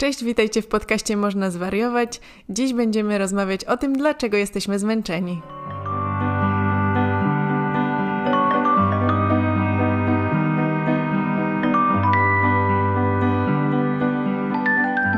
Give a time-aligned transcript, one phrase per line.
[0.00, 2.20] Cześć, witajcie w podcaście Można Zwariować.
[2.48, 5.42] Dziś będziemy rozmawiać o tym, dlaczego jesteśmy zmęczeni.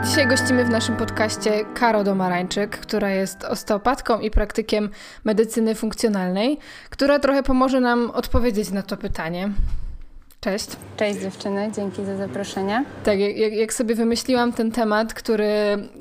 [0.05, 4.91] Dzisiaj gościmy w naszym podcaście Karo Domarańczyk, która jest osteopatką i praktykiem
[5.25, 6.59] medycyny funkcjonalnej,
[6.91, 9.53] która trochę pomoże nam odpowiedzieć na to pytanie.
[10.45, 10.67] Cześć.
[10.97, 12.85] Cześć dziewczyny, dzięki za zaproszenie.
[13.05, 15.49] Tak, jak, jak, sobie wymyśliłam ten temat, który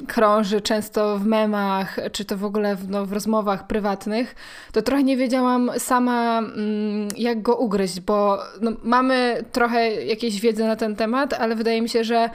[0.07, 4.35] krąży często w memach, czy to w ogóle w, no, w rozmowach prywatnych,
[4.71, 10.63] to trochę nie wiedziałam sama, mm, jak go ugryźć, bo no, mamy trochę jakiejś wiedzy
[10.63, 12.29] na ten temat, ale wydaje mi się, że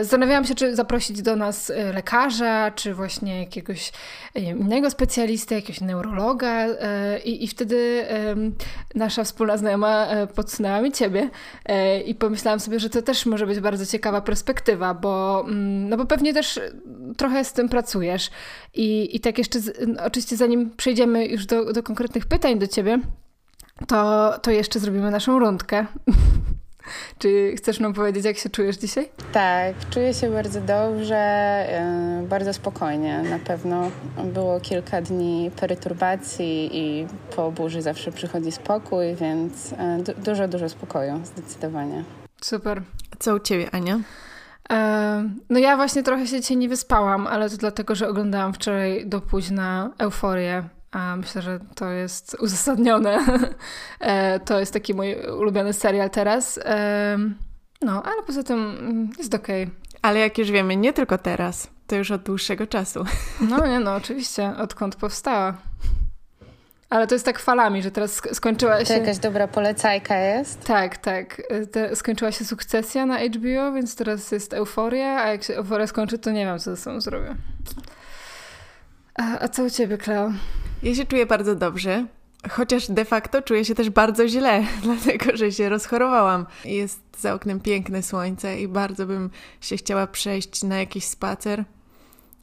[0.00, 3.92] zastanawiałam się, czy zaprosić do nas e, lekarza, czy właśnie jakiegoś
[4.34, 6.66] wiem, innego specjalisty, jakiegoś neurologa.
[6.66, 8.06] E, I, i wtedy
[8.94, 11.30] nasza wspólna znajoma podsunęła mi ciebie
[12.06, 16.06] i pomyślałam sobie, że to też może być bardzo ciekawa perspektywa, bo, mm, no bo
[16.06, 16.60] pewnie też
[17.16, 18.30] trochę z tym pracujesz.
[18.74, 19.58] I, i tak jeszcze,
[20.04, 22.98] oczywiście zanim przejdziemy już do, do konkretnych pytań do ciebie,
[23.88, 25.86] to, to jeszcze zrobimy naszą rundkę.
[27.18, 29.08] Czy chcesz nam powiedzieć, jak się czujesz dzisiaj?
[29.32, 33.22] Tak, czuję się bardzo dobrze, e, bardzo spokojnie.
[33.22, 33.90] Na pewno
[34.24, 41.20] było kilka dni perturbacji i po burzy zawsze przychodzi spokój, więc e, dużo, dużo spokoju,
[41.24, 42.04] zdecydowanie.
[42.40, 42.82] Super.
[43.18, 44.00] Co u ciebie, Ania?
[44.72, 49.06] E, no ja właśnie trochę się dzisiaj nie wyspałam, ale to dlatego, że oglądałam wczoraj
[49.06, 50.62] do późna Euforię
[50.92, 53.18] a myślę, że to jest uzasadnione.
[54.00, 56.58] E, to jest taki mój ulubiony serial teraz.
[56.64, 57.18] E,
[57.82, 59.62] no, ale poza tym mm, jest okej.
[59.62, 59.76] Okay.
[60.02, 63.04] Ale jak już wiemy, nie tylko teraz, to już od dłuższego czasu.
[63.50, 65.54] No nie, no oczywiście, odkąd powstała.
[66.90, 68.86] Ale to jest tak falami, że teraz skończyła się...
[68.86, 70.64] To jakaś dobra polecajka jest?
[70.64, 71.42] Tak, tak.
[71.72, 76.18] Te, skończyła się sukcesja na HBO, więc teraz jest euforia, a jak się euforia skończy,
[76.18, 77.34] to nie wiem, co ze sobą zrobię.
[79.14, 80.32] A, a co u ciebie, Kleo?
[80.82, 82.06] Ja się czuję bardzo dobrze,
[82.50, 86.46] chociaż de facto czuję się też bardzo źle, dlatego że się rozchorowałam.
[86.64, 89.30] Jest za oknem piękne słońce i bardzo bym
[89.60, 91.64] się chciała przejść na jakiś spacer.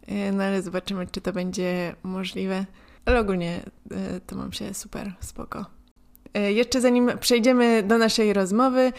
[0.07, 2.65] E, no ale zobaczymy, czy to będzie możliwe.
[3.05, 5.65] Ale ogólnie e, to mam się super, spoko.
[6.33, 8.93] E, jeszcze zanim przejdziemy do naszej rozmowy,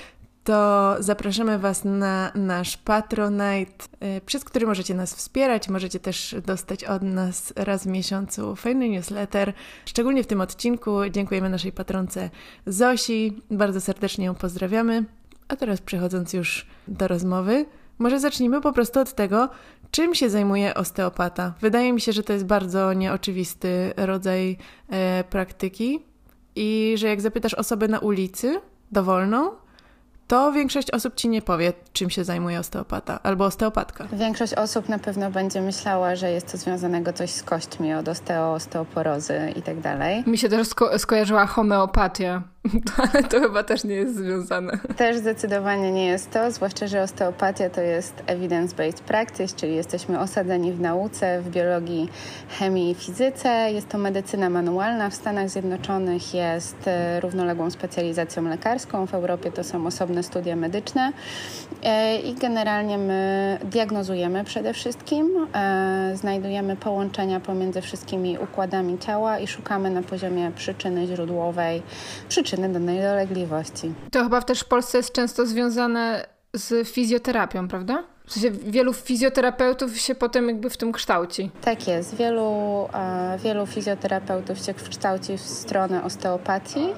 [0.44, 3.84] to zapraszamy Was na nasz Patronite,
[4.16, 5.68] y, przez który możecie nas wspierać.
[5.68, 9.52] Możecie też dostać od nas raz w miesiącu fajny newsletter.
[9.86, 12.30] Szczególnie w tym odcinku dziękujemy naszej patronce
[12.66, 13.42] Zosi.
[13.50, 15.04] Bardzo serdecznie ją pozdrawiamy.
[15.48, 17.66] A teraz przechodząc już do rozmowy,
[17.98, 19.48] może zacznijmy po prostu od tego,
[19.90, 21.54] czym się zajmuje osteopata.
[21.60, 24.56] Wydaje mi się, że to jest bardzo nieoczywisty rodzaj
[24.88, 26.04] e, praktyki
[26.56, 28.60] i że jak zapytasz osobę na ulicy,
[28.92, 29.50] dowolną,
[30.30, 34.06] to większość osób ci nie powie, czym się zajmuje osteopata albo osteopatka.
[34.12, 38.52] Większość osób na pewno będzie myślała, że jest to związanego coś z kośćmi, od osteo,
[38.52, 40.24] osteoporozy i tak dalej.
[40.26, 42.42] Mi się też sko skojarzyła homeopatia.
[43.12, 44.78] Ale to chyba też nie jest związane.
[44.96, 50.72] Też zdecydowanie nie jest to, zwłaszcza, że osteopatia to jest evidence-based practice, czyli jesteśmy osadzeni
[50.72, 52.08] w nauce, w biologii,
[52.58, 53.72] chemii i fizyce.
[53.72, 55.10] Jest to medycyna manualna.
[55.10, 61.12] W Stanach Zjednoczonych jest e, równoległą specjalizacją lekarską, w Europie to są osobne studia medyczne
[61.82, 69.46] e, i generalnie my diagnozujemy przede wszystkim, e, znajdujemy połączenia pomiędzy wszystkimi układami ciała i
[69.46, 71.82] szukamy na poziomie przyczyny źródłowej,
[72.28, 73.92] przyczyny przyczyny danej dolegliwości.
[74.10, 78.04] To chyba też w Polsce jest często związane z fizjoterapią, prawda?
[78.30, 81.50] W sensie wielu fizjoterapeutów się potem jakby w tym kształci.
[81.60, 82.14] Tak jest.
[82.14, 86.88] Wielu, e, wielu fizjoterapeutów się kształci w stronę osteopatii.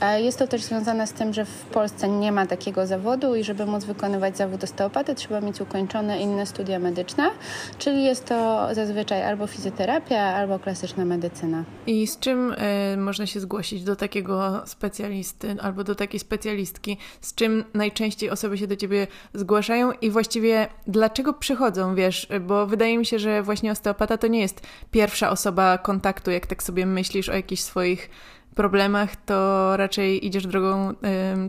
[0.00, 3.44] E, jest to też związane z tym, że w Polsce nie ma takiego zawodu i
[3.44, 7.30] żeby móc wykonywać zawód osteopaty trzeba mieć ukończone inne studia medyczne,
[7.78, 11.64] czyli jest to zazwyczaj albo fizjoterapia, albo klasyczna medycyna.
[11.86, 16.96] I z czym y, można się zgłosić do takiego specjalisty albo do takiej specjalistki?
[17.20, 22.98] Z czym najczęściej osoby się do ciebie zgłaszają i właściwie dlaczego przychodzą, wiesz, bo wydaje
[22.98, 27.28] mi się, że właśnie osteopata to nie jest pierwsza osoba kontaktu, jak tak sobie myślisz
[27.28, 28.10] o jakichś swoich
[28.54, 30.94] problemach, to raczej idziesz drogą y,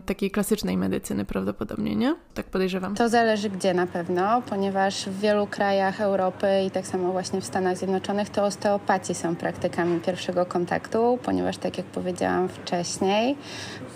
[0.06, 2.14] takiej klasycznej medycyny prawdopodobnie, nie?
[2.34, 2.94] Tak podejrzewam.
[2.94, 7.44] To zależy gdzie na pewno, ponieważ w wielu krajach Europy i tak samo właśnie w
[7.44, 13.36] Stanach Zjednoczonych to osteopaci są praktykami pierwszego kontaktu, ponieważ tak jak powiedziałam wcześniej,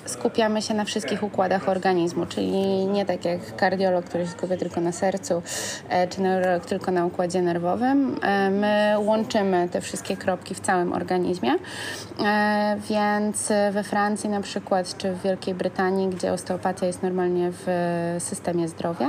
[0.04, 2.52] skupiamy się na wszystkich układach organizmu, czyli
[2.86, 5.42] nie tak jak kardiolog, który się skupia tylko na sercu,
[5.88, 8.16] e, czy neurolog tylko na układzie nerwowym.
[8.22, 11.54] E, my łączymy te wszystkie kropki w całym organizmie,
[12.24, 17.52] e, więc Więc we Francji na przykład, czy w Wielkiej Brytanii, gdzie osteopatia jest normalnie
[17.52, 17.66] w
[18.18, 19.08] systemie zdrowia,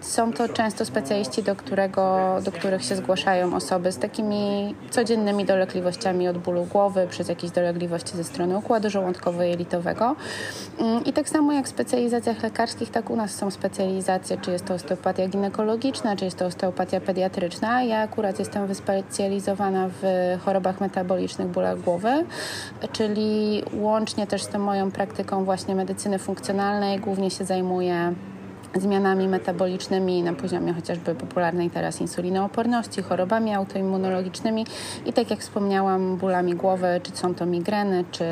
[0.00, 6.28] są to często specjaliści, do, którego, do których się zgłaszają osoby z takimi codziennymi dolegliwościami
[6.28, 10.14] od bólu głowy, przez jakieś dolegliwości ze strony układu żołądkowo-jelitowego.
[10.78, 14.64] Mm, I tak samo jak w specjalizacjach lekarskich, tak u nas są specjalizacje, czy jest
[14.64, 17.82] to osteopatia ginekologiczna, czy jest to osteopatia pediatryczna.
[17.82, 22.24] Ja akurat jestem wyspecjalizowana w chorobach metabolicznych, bólach głowy,
[22.92, 28.14] czyli łącznie też z tą moją praktyką właśnie medycyny funkcjonalnej głównie się zajmuję
[28.74, 34.66] zmianami metabolicznymi na poziomie chociażby popularnej teraz insulinooporności, chorobami autoimmunologicznymi
[35.06, 38.24] i tak jak wspomniałam, bólami głowy, czy są to migreny, czy,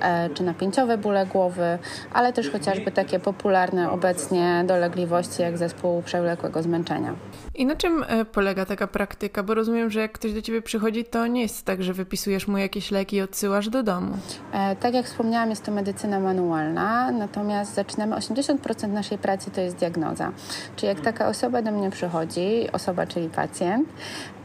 [0.00, 1.78] e, czy napięciowe bóle głowy,
[2.12, 7.14] ale też chociażby takie popularne obecnie dolegliwości jak zespół przewlekłego zmęczenia.
[7.56, 9.42] I na czym e, polega taka praktyka?
[9.42, 12.58] Bo rozumiem, że jak ktoś do ciebie przychodzi, to nie jest tak, że wypisujesz mu
[12.58, 14.14] jakieś leki i odsyłasz do domu.
[14.52, 19.76] E, tak jak wspomniałam, jest to medycyna manualna, natomiast zaczynamy 80% naszej pracy to jest
[19.76, 20.32] diagnoza.
[20.76, 23.88] Czyli jak taka osoba do mnie przychodzi, osoba, czyli pacjent,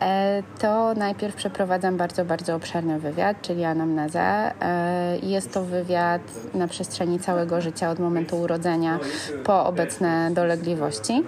[0.02, 4.52] e, to najpierw przeprowadzam bardzo, bardzo obszerny wywiad, czyli anamnezę.
[5.24, 6.22] Jest to wywiad
[6.54, 9.00] na przestrzeni całego życia, od momentu urodzenia
[9.44, 11.24] po obecne dolegliwości.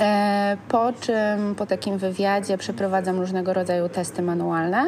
[0.00, 4.86] E, po czym po takim wywiadzie przeprowadzam różnego rodzaju testy manualne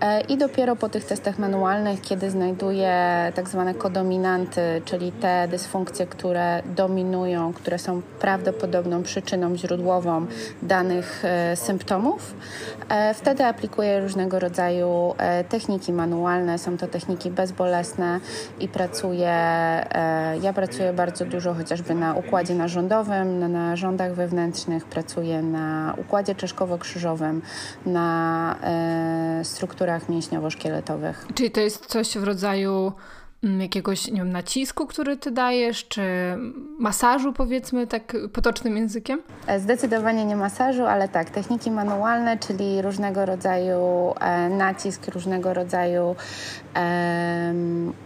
[0.00, 2.92] e, i dopiero po tych testach manualnych, kiedy znajduję
[3.34, 10.26] tak zwane kodominanty, czyli te dysfunkcje, które dominują, które są prawdopodobną przyczyną źródłową
[10.62, 12.34] danych e, symptomów,
[13.14, 15.14] wtedy aplikuję różnego rodzaju
[15.48, 16.58] techniki manualne.
[16.58, 18.20] Są to techniki bezbolesne
[18.60, 19.32] i pracuję,
[20.42, 27.42] ja pracuję bardzo dużo chociażby na układzie narządowym, na narządach wewnętrznych, pracuję na układzie czeszkowo-krzyżowym,
[27.86, 31.26] na e, strukturach mięśniowo-szkieletowych.
[31.34, 32.92] Czyli to jest coś w rodzaju
[33.42, 36.02] jakiegoś nie wiem, nacisku, który ty dajesz, czy
[36.78, 39.22] masażu powiedzmy tak potocznym językiem?
[39.46, 46.16] E, zdecydowanie nie masażu, ale tak, techniki manualne, czyli różnego rodzaju e, nacisk, różnego rodzaju
[46.76, 47.54] e,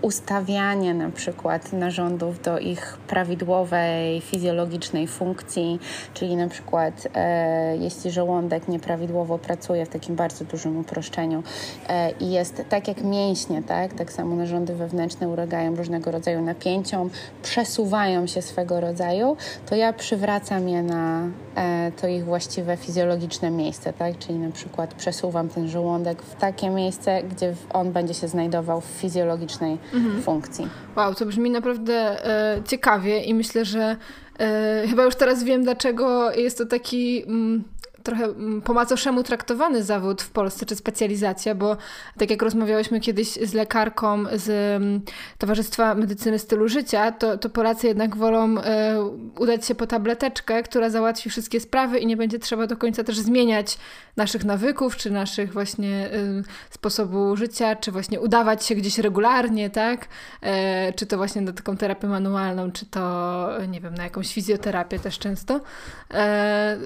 [0.02, 5.78] ustawianie na przykład narządów do ich prawidłowej fizjologicznej funkcji,
[6.14, 11.42] czyli na przykład e, jeśli żołądek nieprawidłowo pracuje w takim bardzo dużym uproszczeniu
[11.88, 17.10] e, i jest tak jak mięśnie, tak, tak samo narządy wewnętrzne ulegają różnego rodzaju napięciom,
[17.42, 19.36] przesuwają się swego rodzaju,
[19.66, 24.18] to ja przywracam je na e, to ich właściwe fizjologiczne miejsce, tak?
[24.18, 28.84] Czyli na przykład przesuwam ten żołądek w takie miejsce, gdzie on będzie się znajdował w
[28.84, 30.22] fizjologicznej mhm.
[30.22, 30.68] funkcji.
[30.96, 33.96] Wow, to brzmi naprawdę e, ciekawie i myślę, że
[34.38, 37.24] e, chyba już teraz wiem, dlaczego jest to taki.
[37.26, 37.64] Mm,
[38.04, 41.76] trochę mm, po macoszemu traktowany zawód w Polsce, czy specjalizacja, bo
[42.18, 45.00] tak jak rozmawiałyśmy kiedyś z lekarką z mm,
[45.38, 49.02] Towarzystwa Medycyny Stylu Życia, to, to Polacy jednak wolą e,
[49.38, 53.18] udać się po tableteczkę, która załatwi wszystkie sprawy i nie będzie trzeba do końca też
[53.18, 53.78] zmieniać
[54.16, 60.08] naszych nawyków, czy naszych właśnie e, sposobu życia, czy właśnie udawać się gdzieś regularnie, tak?
[60.42, 64.98] E, czy to właśnie na taką terapię manualną, czy to, nie wiem, na jakąś fizjoterapię
[64.98, 65.60] też często.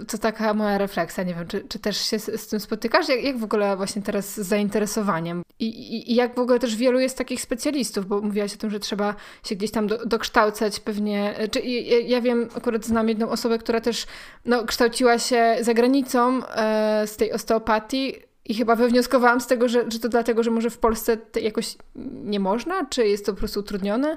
[0.09, 1.25] to taka moja refleksja refleksja.
[1.25, 3.09] Nie wiem, czy, czy też się z, z tym spotykasz?
[3.09, 5.43] Jak, jak w ogóle właśnie teraz z zainteresowaniem?
[5.59, 8.71] I, i, I, jak w ogóle też wielu jest takich specjalistów, bo mówiłaś o tym,
[8.71, 9.15] że trzeba
[9.45, 11.35] się gdzieś tam do, dokształcać pewnie.
[11.51, 14.07] Czy, ja, ja, wiem, akurat znam jedną osobę, która też
[14.45, 18.15] no, kształciła się za granicą e, z tej osteopatii,
[18.49, 21.77] i chyba wywnioskowałam z tego, że, że to dlatego, że może w Polsce jakoś
[22.25, 24.17] nie można, czy jest to po prostu utrudnione?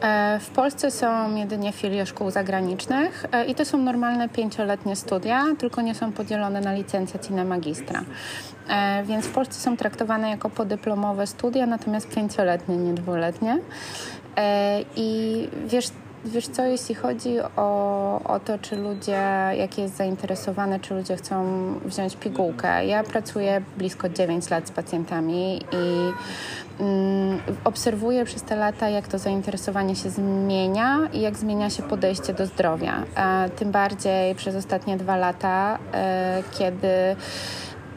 [0.00, 5.44] E, w Polsce są jedynie filie szkół zagranicznych e, i to są normalne pięcioletnie studia,
[5.58, 8.04] tylko nie są podzielone na licencjat i na magistra.
[8.68, 13.58] E, więc w Polsce są traktowane jako podyplomowe studia, natomiast pięcioletnie, nie dwuletnie.
[14.96, 15.86] I wiesz,
[16.26, 19.22] Wiesz co, jeśli chodzi o, o to, czy ludzie,
[19.58, 21.44] jakie jest zainteresowane, czy ludzie chcą
[21.84, 22.86] wziąć pigułkę.
[22.86, 26.12] Ja pracuję blisko 9 lat z pacjentami i
[26.80, 32.34] mm, obserwuję przez te lata, jak to zainteresowanie się zmienia i jak zmienia się podejście
[32.34, 33.02] do zdrowia.
[33.14, 37.16] A tym bardziej przez ostatnie dwa lata, e, kiedy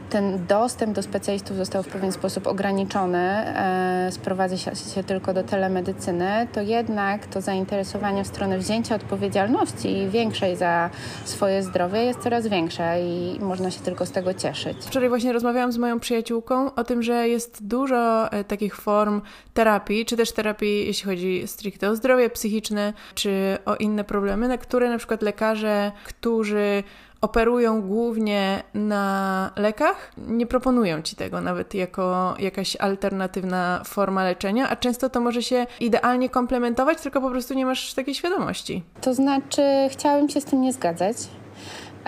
[0.10, 6.48] ten dostęp do specjalistów został w pewien sposób ograniczony, e, sprowadza się, tylko do telemedycyny,
[6.54, 10.90] to jednak to zainteresowanie w stronę wzięcia odpowiedzialności większej za
[11.26, 14.78] swoje zdrowie jest coraz większe i można się tylko z tego cieszyć.
[14.86, 19.22] Wczoraj właśnie rozmawiałam z moją przyjaciółką o tym, że jest dużo e, takich form
[19.54, 24.58] terapii, czy też terapii, jeśli chodzi stricte o zdrowie psychiczne, czy o inne problemy, na
[24.58, 26.84] które na przykład lekarze, którzy
[27.22, 34.76] operują głównie na lekach, nie proponują ci tego nawet jako jakaś alternatywna forma leczenia, a
[34.76, 38.84] często to może się idealnie komplementować, tylko po prostu nie masz takiej świadomości.
[39.02, 41.18] To znaczy, chciałabym się z tym nie zgadzać.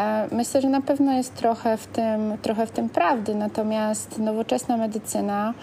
[0.01, 4.77] E, myślę, że na pewno jest trochę w tym, trochę w tym prawdy, natomiast nowoczesna
[4.77, 5.53] medycyna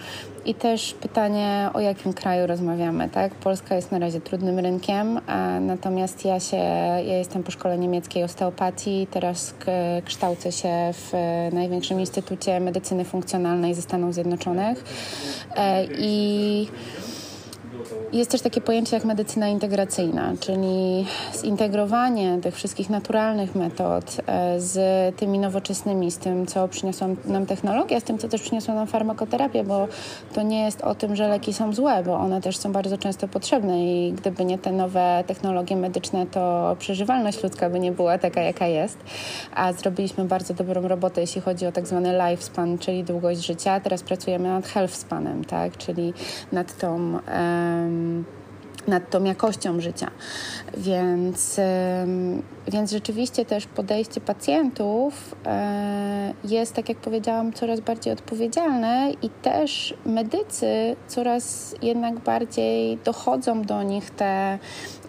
[0.45, 3.35] i też pytanie, o jakim kraju rozmawiamy, tak?
[3.35, 5.19] Polska jest na razie trudnym rynkiem,
[5.61, 9.53] natomiast ja się, ja jestem po szkole niemieckiej osteopatii, teraz
[10.05, 11.13] kształcę się w
[11.53, 14.83] największym Instytucie Medycyny Funkcjonalnej ze Stanów Zjednoczonych.
[15.55, 16.67] E, i
[18.13, 21.05] jest też takie pojęcie jak medycyna integracyjna, czyli
[21.41, 24.79] zintegrowanie tych wszystkich naturalnych metod e, z
[25.15, 29.63] tymi nowoczesnymi, z tym, co przyniosła nam technologia, z tym, co też przyniosła nam farmakoterapia,
[29.63, 29.87] bo
[30.33, 33.27] to nie jest o tym, że leki są złe, bo one też są bardzo często
[33.27, 38.41] potrzebne i gdyby nie te nowe technologie medyczne, to przeżywalność ludzka by nie była taka,
[38.41, 38.97] jaka jest.
[39.55, 43.79] A zrobiliśmy bardzo dobrą robotę, jeśli chodzi o tak zwany lifespan, czyli długość życia.
[43.79, 45.77] Teraz pracujemy nad healthspanem, tak?
[45.77, 46.13] czyli
[46.51, 47.19] nad tą
[47.79, 48.25] um,
[48.87, 50.11] nad tą jakością życia.
[50.77, 51.59] Więc,
[52.67, 59.93] więc rzeczywiście też podejście pacjentów e, jest, tak jak powiedziałam, coraz bardziej odpowiedzialne i też
[60.05, 64.59] medycy coraz jednak bardziej dochodzą do nich te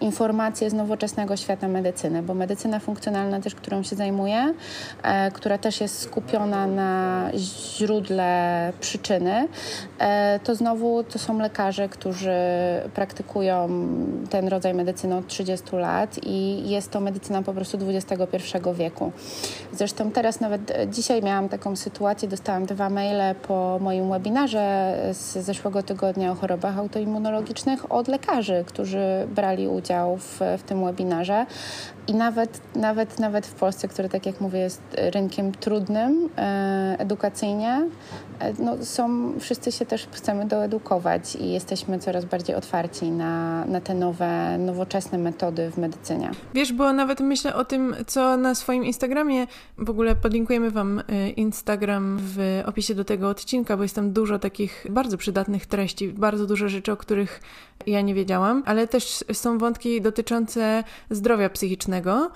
[0.01, 4.53] informacje z nowoczesnego świata medycyny, bo medycyna funkcjonalna też, którą się zajmuję,
[5.03, 9.47] e, która też jest skupiona na źródle przyczyny,
[9.99, 12.31] e, to znowu to są lekarze, którzy
[12.93, 13.60] praktykują
[14.29, 18.37] ten rodzaj medycyny od 30 lat i jest to medycyna po prostu XXI
[18.73, 19.11] wieku.
[19.73, 25.37] Zresztą teraz nawet e, dzisiaj miałam taką sytuację, dostałam dwa maile po moim webinarze z
[25.37, 31.45] zeszłego tygodnia o chorobach autoimmunologicznych od lekarzy, którzy brali udział w, w tym webinarze.
[32.07, 37.89] I nawet, nawet, nawet w Polsce, który, tak jak mówię, jest rynkiem trudnym e, edukacyjnie,
[38.39, 43.81] e, no, są, wszyscy się też chcemy doedukować i jesteśmy coraz bardziej otwarci na, na
[43.81, 46.31] te nowe, nowoczesne metody w medycynie.
[46.53, 51.29] Wiesz, bo nawet myślę o tym, co na swoim Instagramie, w ogóle podlinkujemy Wam e,
[51.29, 56.45] Instagram w opisie do tego odcinka, bo jest tam dużo takich bardzo przydatnych treści, bardzo
[56.45, 57.41] dużo rzeczy, o których
[57.87, 62.31] ja nie wiedziałam, ale też są wątki dotyczące zdrowia psychicznego.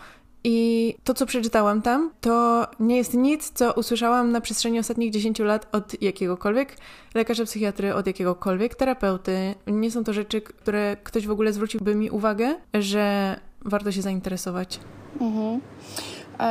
[0.47, 5.39] I to, co przeczytałam tam, to nie jest nic, co usłyszałam na przestrzeni ostatnich 10
[5.39, 6.77] lat od jakiegokolwiek
[7.15, 9.55] lekarza psychiatry, od jakiegokolwiek terapeuty.
[9.67, 14.79] Nie są to rzeczy, które ktoś w ogóle zwróciłby mi uwagę, że warto się zainteresować.
[15.21, 15.61] Mhm.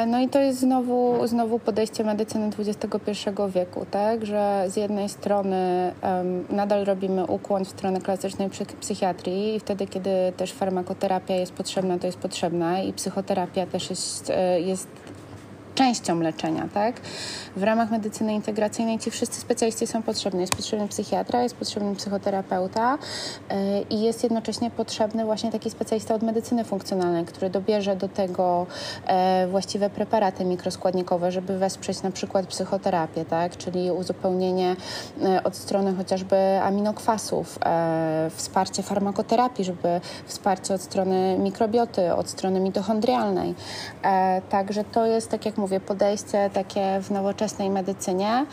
[0.07, 4.27] No i to jest znowu, znowu podejście medycyny XXI wieku, tak?
[4.27, 8.51] że z jednej strony um, nadal robimy ukłon w stronę klasycznej
[8.81, 14.31] psychiatrii i wtedy, kiedy też farmakoterapia jest potrzebna, to jest potrzebna i psychoterapia też jest,
[14.31, 14.89] e, jest
[15.75, 17.01] częścią leczenia, tak?
[17.57, 20.41] W ramach medycyny integracyjnej ci wszyscy specjaliści są potrzebni.
[20.41, 22.99] Jest potrzebny psychiatra, jest potrzebny psychoterapeuta
[23.51, 23.57] yy,
[23.91, 28.67] i jest jednocześnie potrzebny właśnie taki specjalista od medycyny funkcjonalnej, który dobierze do tego
[29.07, 29.15] yy,
[29.51, 33.57] właściwe preparaty mikroskładnikowe, żeby wesprzeć na przykład psychoterapię, tak?
[33.57, 34.77] Czyli uzupełnienie
[35.19, 37.59] yy, od strony chociażby aminokwasów,
[38.35, 43.55] wsparcie farmakoterapii, żeby wsparcie od strony mikrobioty, od strony mitochondrialnej.
[44.51, 48.47] Także to jest, tak jak mówię, podejście takie w nowoczesnej medycynie.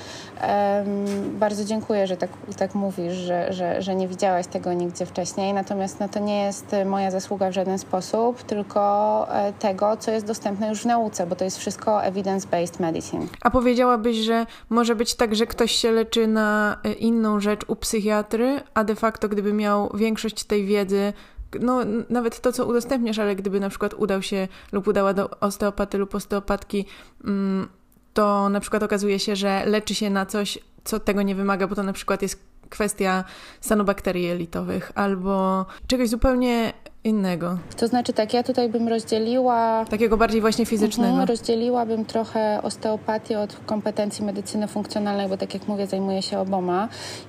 [1.31, 5.53] Bardzo dziękuję, że tak, tak mówisz, że, że, że nie widziałaś tego nigdzie wcześniej.
[5.53, 8.81] Natomiast no, to nie jest moja zasługa w żaden sposób, tylko
[9.29, 13.27] e, tego, co jest dostępne już w nauce, bo to jest wszystko evidence-based medicine.
[13.41, 17.75] A powiedziałabyś, że może być tak, że ktoś się leczy na e, inną rzecz u
[17.75, 21.13] psychiatry, a de facto gdyby miał większość tej wiedzy
[21.59, 25.97] no, nawet to, co udostępniasz, ale gdyby na przykład udał się lub udała do osteopaty
[25.97, 26.85] lub osteopatki,
[27.23, 27.67] mm,
[28.13, 31.75] to na przykład okazuje się, że leczy się na coś, co tego nie wymaga, bo
[31.75, 33.23] to na przykład jest kwestia
[33.61, 37.57] stanu bakterii jelitowych albo czegoś zupełnie innego.
[37.77, 39.85] To znaczy tak, ja tutaj bym rozdzieliła...
[39.85, 41.09] Takiego bardziej właśnie fizycznego.
[41.09, 46.87] Mhm, rozdzieliłabym trochę osteopatię od kompetencji medycyny funkcjonalnej, bo tak jak mówię, zajmuję się oboma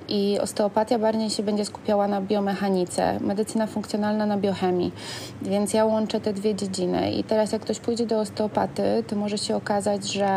[0.08, 4.92] i osteopatia bardziej się będzie skupiała na biomechanice, medycyna funkcjonalna na biochemii,
[5.42, 9.38] więc ja łączę te dwie dziedziny i teraz jak ktoś pójdzie do osteopaty, to może
[9.38, 10.28] się okazać, że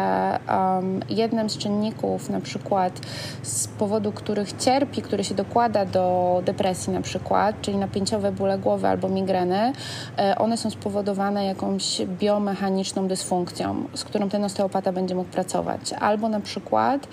[0.50, 3.00] um, jednym z czynników na przykład
[3.44, 8.88] z powodu których cierpi, który się dokłada do depresji na przykład, czyli napięciowe bóle głowy
[8.88, 9.74] albo migreny, migreny,
[10.18, 15.94] e, one są spowodowane jakąś biomechaniczną dysfunkcją, z którą ten osteopata będzie mógł pracować.
[15.94, 17.08] Albo na przykład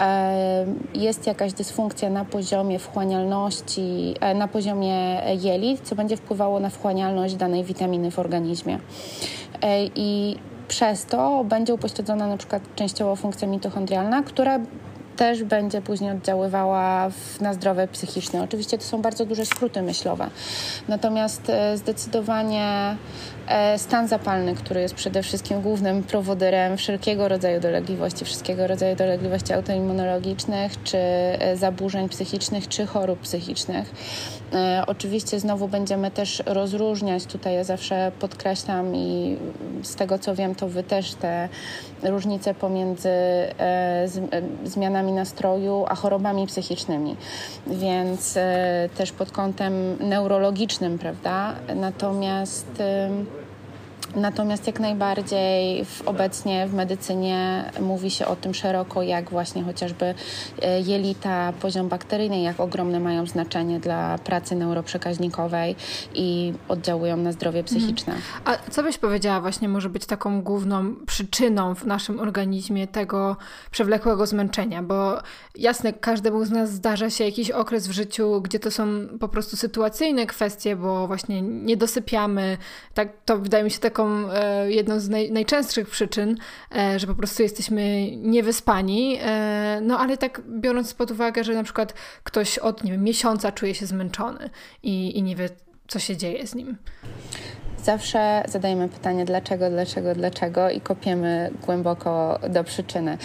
[0.00, 6.70] e, jest jakaś dysfunkcja na poziomie wchłanialności, e, na poziomie jelit, co będzie wpływało na
[6.70, 8.78] wchłanialność danej witaminy w organizmie.
[9.96, 10.36] I
[10.68, 14.58] przez to będzie upośledzona na przykład częściowo funkcja mitochondrialna, która
[15.16, 18.42] też będzie później oddziaływała w, na zdrowie psychiczne.
[18.42, 20.30] Oczywiście to są bardzo duże skróty myślowe.
[20.88, 22.96] Natomiast e, zdecydowanie
[23.76, 30.82] stan zapalny, który jest przede wszystkim głównym prowodyrem wszelkiego rodzaju dolegliwości, wszystkiego rodzaju dolegliwości autoimmunologicznych,
[30.82, 33.94] czy e, zaburzeń psychicznych, czy chorób psychicznych.
[34.86, 39.36] Oczywiście znowu będziemy też rozróżniać, tutaj ja zawsze podkreślam i
[39.82, 41.48] z tego co wiem, to wy też te
[42.02, 43.08] różnice pomiędzy
[44.64, 47.16] zmianami nastroju, a chorobami psychicznymi.
[47.66, 51.54] Więc e, też pod kątem neurologicznym, prawda?
[51.74, 52.82] Natomiast
[54.16, 60.14] Natomiast jak najbardziej w, obecnie w medycynie mówi się o tym szeroko, jak właśnie chociażby
[60.62, 65.76] e, jelita, poziom bakteryjny, jak ogromne mają znaczenie dla pracy neuroprzekaźnikowej
[66.14, 67.80] i oddziałują na zdrowie mhm.
[67.80, 68.14] psychiczne.
[68.44, 73.36] A co byś powiedziała właśnie może być taką główną przyczyną w naszym organizmie tego
[73.70, 74.82] przewlekłego zmęczenia?
[74.82, 75.18] Bo
[75.54, 78.86] jasne, każdemu z nas zdarza się jakiś okres w życiu, gdzie to są
[79.20, 82.58] po prostu sytuacyjne kwestie, bo właśnie nie dosypiamy.
[82.94, 86.36] Tak, to wydaje mi się taką e, jedną z naj, najczęstszych przyczyn,
[86.76, 89.18] e, że po prostu jesteśmy niewyspani.
[89.20, 91.94] E, no ale tak biorąc pod uwagę, że na przykład
[92.24, 94.50] ktoś od nie wiem, miesiąca czuje się zmęczony
[94.82, 95.48] i, i nie wie,
[95.88, 96.76] co się dzieje z nim
[97.84, 103.18] zawsze zadajemy pytanie dlaczego, dlaczego, dlaczego i kopiemy głęboko do przyczyny.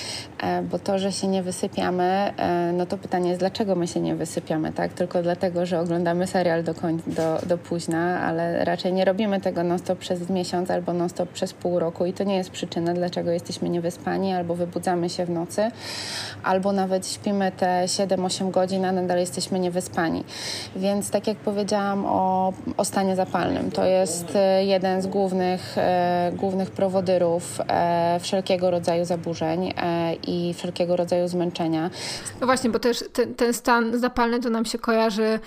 [0.43, 3.99] E, bo to, że się nie wysypiamy, e, no to pytanie jest, dlaczego my się
[3.99, 4.93] nie wysypiamy, tak?
[4.93, 9.63] Tylko dlatego, że oglądamy serial do, koń, do, do późna, ale raczej nie robimy tego
[9.63, 13.69] non-stop przez miesiąc albo non-stop przez pół roku i to nie jest przyczyna, dlaczego jesteśmy
[13.69, 15.71] niewyspani albo wybudzamy się w nocy,
[16.43, 20.23] albo nawet śpimy te 7-8 godzin, a nadal jesteśmy niewyspani.
[20.75, 26.71] Więc tak jak powiedziałam o, o stanie zapalnym, to jest jeden z głównych, e, głównych
[26.71, 31.89] prowodyrów e, wszelkiego rodzaju zaburzeń e, i wszelkiego rodzaju zmęczenia.
[32.41, 35.39] No właśnie, bo też ten, ten stan zapalny to nam się kojarzy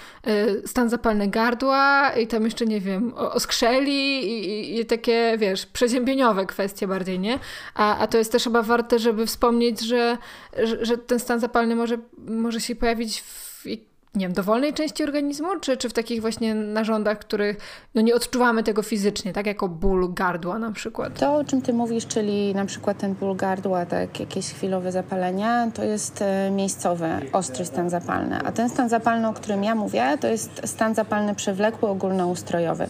[0.66, 6.88] stan zapalny gardła i tam jeszcze, nie wiem, oskrzeli i, i takie, wiesz, przeziębieniowe kwestie
[6.88, 7.38] bardziej, nie?
[7.74, 10.18] A, a to jest też chyba warte, żeby wspomnieć, że,
[10.62, 13.66] że, że ten stan zapalny może, może się pojawić w
[14.14, 17.56] nie wiem, dowolnej części organizmu, czy, czy w takich właśnie narządach, których
[17.94, 21.18] no nie odczuwamy tego fizycznie, tak jako ból gardła na przykład?
[21.18, 25.70] To, o czym ty mówisz, czyli na przykład ten ból gardła, tak jakieś chwilowe zapalenie,
[25.74, 28.38] to jest e, miejscowy, ostry stan zapalny.
[28.44, 32.86] A ten stan zapalny, o którym ja mówię, to jest stan zapalny przewlekły, ogólnoustrojowy,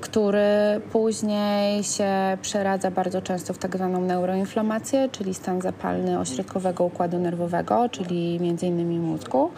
[0.00, 0.40] który
[0.92, 7.88] później się przeradza bardzo często w tak zwaną neuroinflamację, czyli stan zapalny ośrodkowego układu nerwowego,
[7.88, 9.50] czyli między innymi mózgu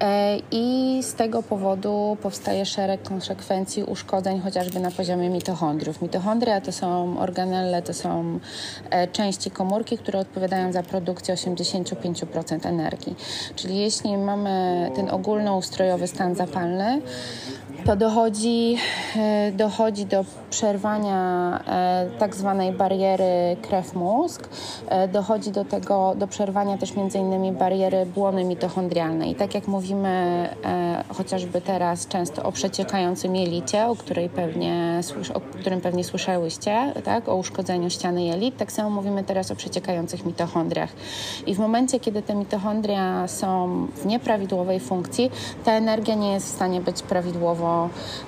[0.00, 6.02] e, i z tego powodu powstaje szereg konsekwencji uszkodzeń chociażby na poziomie mitochondriów.
[6.02, 8.38] Mitochondria to są organelle, to są
[8.90, 13.16] e, części komórki, które odpowiadają za produkcję 85% energii.
[13.56, 17.00] Czyli jeśli mamy ten ogólnoustrojowy stan zapalny,
[17.84, 18.76] to dochodzi,
[19.16, 24.48] e, dochodzi do przerwania e, tak zwanej bariery krew-mózg,
[24.88, 29.34] e, dochodzi do tego, do przerwania też między innymi bariery błony mitochondrialnej.
[29.34, 30.26] Tak jak mówimy
[31.08, 35.00] chociażby teraz często o przeciekającym jelicie, o, której pewnie,
[35.34, 37.28] o którym pewnie słyszałyście, tak?
[37.28, 40.90] o uszkodzeniu ściany jelit, tak samo mówimy teraz o przeciekających mitochondriach.
[41.46, 45.30] I w momencie, kiedy te mitochondria są w nieprawidłowej funkcji,
[45.64, 47.75] ta energia nie jest w stanie być prawidłowo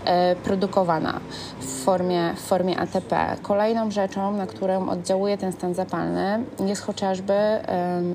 [0.04, 1.20] E, produkowana
[1.60, 3.36] w formie, w formie ATP.
[3.42, 7.34] Kolejną rzeczą, na którą oddziałuje ten stan zapalny, jest chociażby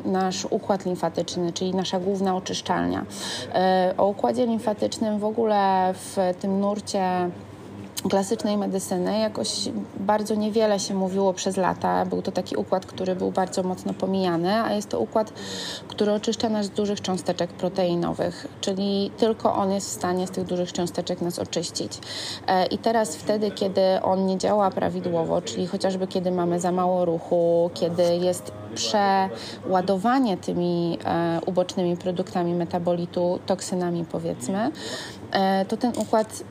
[0.06, 3.06] nasz układ limfatyczny, czyli nasza główna oczyszczalnia.
[3.54, 7.30] E, o układzie limfatycznym w ogóle w tym nurcie
[8.10, 12.06] klasycznej medycyny jakoś bardzo niewiele się mówiło przez lata.
[12.06, 15.34] Był to taki układ, który był bardzo mocno pomijany, a jest to układ,
[15.88, 20.46] który oczyszcza nas z dużych cząsteczek proteinowych, czyli tylko on jest w stanie z tych
[20.46, 22.00] dużych cząsteczek nas oczyścić.
[22.48, 27.06] E, I teraz wtedy, kiedy on nie działa prawidłowo, czyli chociażby kiedy mamy za mało
[27.06, 34.72] ruchu, kiedy jest przeładowanie tymi e, ubocznymi produktami metabolitu, toksynami powiedzmy,
[35.32, 36.44] e, to ten układ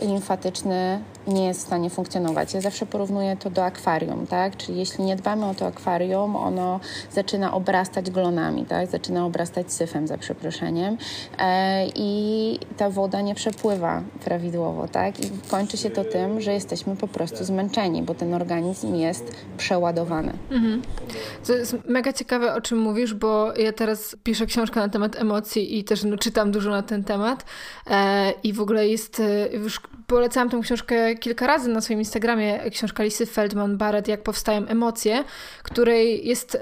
[0.00, 2.54] limfatyczny nie jest w stanie funkcjonować.
[2.54, 4.56] Ja zawsze porównuję to do akwarium, tak?
[4.56, 6.80] Czyli jeśli nie dbamy o to akwarium, ono
[7.12, 8.90] zaczyna obrastać glonami, tak?
[8.90, 10.96] Zaczyna obrastać syfem, za przeproszeniem
[11.38, 15.20] e, i ta woda nie przepływa prawidłowo, tak?
[15.20, 20.32] I kończy się to tym, że jesteśmy po prostu zmęczeni, bo ten organizm jest przeładowany.
[20.50, 20.82] Mhm.
[21.46, 25.78] To jest mega ciekawe, o czym mówisz, bo ja teraz piszę książkę na temat emocji
[25.78, 27.44] i też no, czytam dużo na ten temat
[27.86, 32.70] e, i w ogóle jest, e, już polecałam tę książkę kilka razy na swoim Instagramie,
[32.70, 35.24] książka Lisy Feldman-Barrett, Jak powstają emocje,
[35.62, 36.58] której jest...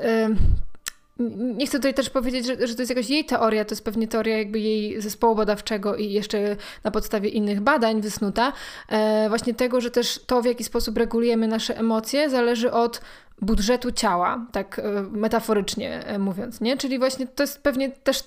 [1.37, 4.09] Nie chcę tutaj też powiedzieć, że, że to jest jakaś jej teoria, to jest pewnie
[4.09, 8.53] teoria jakby jej zespołu badawczego i jeszcze na podstawie innych badań wysnuta.
[8.88, 13.00] E, właśnie tego, że też to, w jaki sposób regulujemy nasze emocje, zależy od
[13.42, 16.76] budżetu ciała, tak e, metaforycznie e, mówiąc, nie?
[16.76, 18.22] Czyli właśnie to jest pewnie też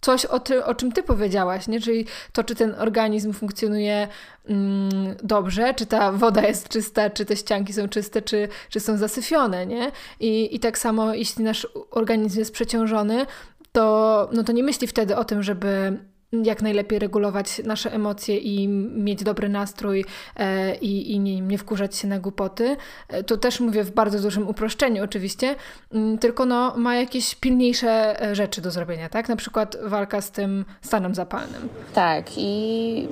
[0.00, 1.80] coś, o, ty, o czym ty powiedziałaś, nie?
[1.80, 4.08] Czyli to, czy ten organizm funkcjonuje
[4.48, 8.96] mm, dobrze, czy ta woda jest czysta, czy te ścianki są czyste, czy, czy są
[8.96, 9.92] zasyfione, nie?
[10.20, 13.26] I, I tak samo, jeśli nasz organizm jest przeciążony,
[13.72, 15.98] to, no to nie myśli wtedy o tym, żeby
[16.32, 20.04] jak najlepiej regulować nasze emocje i mieć dobry nastrój
[20.36, 22.76] e, i, i nie, nie wkurzać się na głupoty.
[23.08, 25.54] E, to też mówię w bardzo dużym uproszczeniu oczywiście,
[25.92, 29.28] mm, tylko no, ma jakieś pilniejsze e, rzeczy do zrobienia, tak?
[29.28, 31.68] Na przykład walka z tym stanem zapalnym.
[31.94, 33.08] Tak i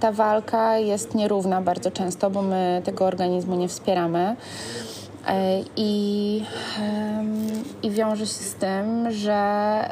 [0.00, 4.36] ta walka jest nierówna bardzo często, bo my tego organizmu nie wspieramy.
[5.26, 6.44] E, I,
[7.82, 9.32] I wiąże się z tym, że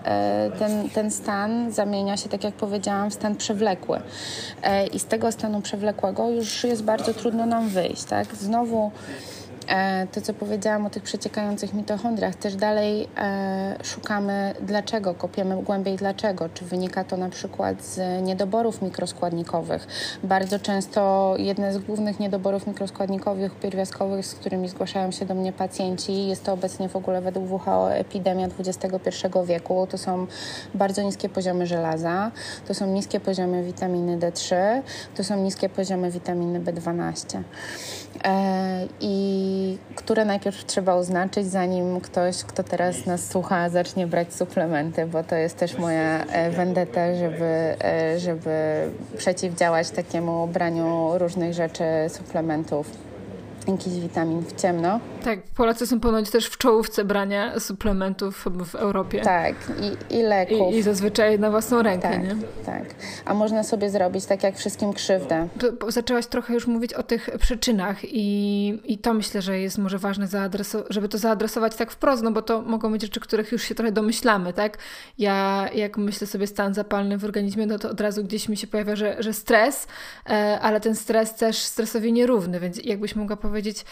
[0.05, 4.01] e, ten, ten stan zamienia się, tak jak powiedziałam, w stan przewlekły.
[4.63, 8.05] E, I z tego stanu przewlekłego już jest bardzo trudno nam wyjść.
[8.05, 8.35] Tak?
[8.35, 8.91] Znowu
[10.13, 16.49] to, co powiedziałam o tych przeciekających mitochondriach, też dalej e, szukamy dlaczego, kopiemy głębiej dlaczego.
[16.55, 19.87] Czy wynika to na przykład z niedoborów mikroskładnikowych.
[20.23, 26.27] Bardzo często jedne z głównych niedoborów mikroskładnikowych pierwiastkowych, z którymi zgłaszają się do mnie pacjenci,
[26.27, 29.09] jest to obecnie w ogóle według WHO epidemia XXI
[29.47, 29.87] wieku.
[29.91, 30.27] To są
[30.75, 32.31] bardzo niskie poziomy żelaza,
[32.69, 34.57] to są niskie poziomy witaminy D3,
[35.17, 37.43] to są niskie poziomy witaminy B12.
[38.25, 38.87] E,
[39.95, 45.35] które najpierw trzeba oznaczyć, zanim ktoś, kto teraz nas słucha, zacznie brać suplementy, bo to
[45.35, 48.51] jest też moja e, vendetta, żeby, e, żeby
[49.17, 53.08] przeciwdziałać takiemu braniu różnych rzeczy, suplementów
[53.73, 55.01] jakichś witamin w ciemno.
[55.25, 59.21] Tak, Polacy są ponoć też w czołówce brania suplementów w Europie.
[59.21, 59.55] Tak,
[60.11, 60.75] i, i leków.
[60.75, 62.37] I, I, zazwyczaj na własną rękę, tak, nie?
[62.67, 62.85] Tak,
[63.25, 65.49] a można sobie zrobić tak jak wszystkim krzywdę.
[65.89, 70.29] Zaczęłaś trochę już mówić o tych przyczynach i, i to myślę, że jest może ważne,
[70.91, 73.93] żeby to zaadresować tak wprost, no bo to mogą być rzeczy, których już się trochę
[73.93, 74.79] domyślamy, tak?
[75.19, 78.67] Ja jak myślę sobie stan zapalny w organizmie, no to od razu gdzieś mi się
[78.67, 79.87] pojawia, że, że stres,
[80.31, 83.85] e, ale ten stres też stresowi nierówny, więc jakbyś mogła powiedzieć, высвободить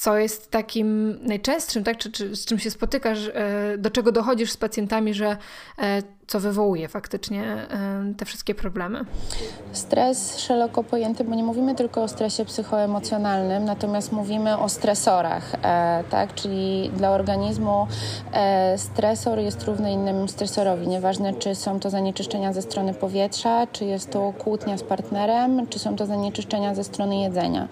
[0.00, 1.98] co jest takim najczęstszym, tak?
[1.98, 5.36] Czy, czy z czym się spotykasz, e, do czego dochodzisz z pacjentami, że
[5.78, 7.66] e, co wywołuje faktycznie
[8.16, 9.04] te wszystkie problemy?
[9.72, 16.04] Stres szeroko pojęty, bo nie mówimy tylko o stresie psychoemocjonalnym, natomiast mówimy o stresorach, e,
[16.10, 16.34] tak?
[16.34, 17.86] Czyli dla organizmu
[18.76, 20.88] stresor jest równy innemu stresorowi.
[20.88, 25.78] Nieważne, czy są to zanieczyszczenia ze strony powietrza, czy jest to kłótnia z partnerem, czy
[25.78, 27.68] są to zanieczyszczenia ze strony jedzenia.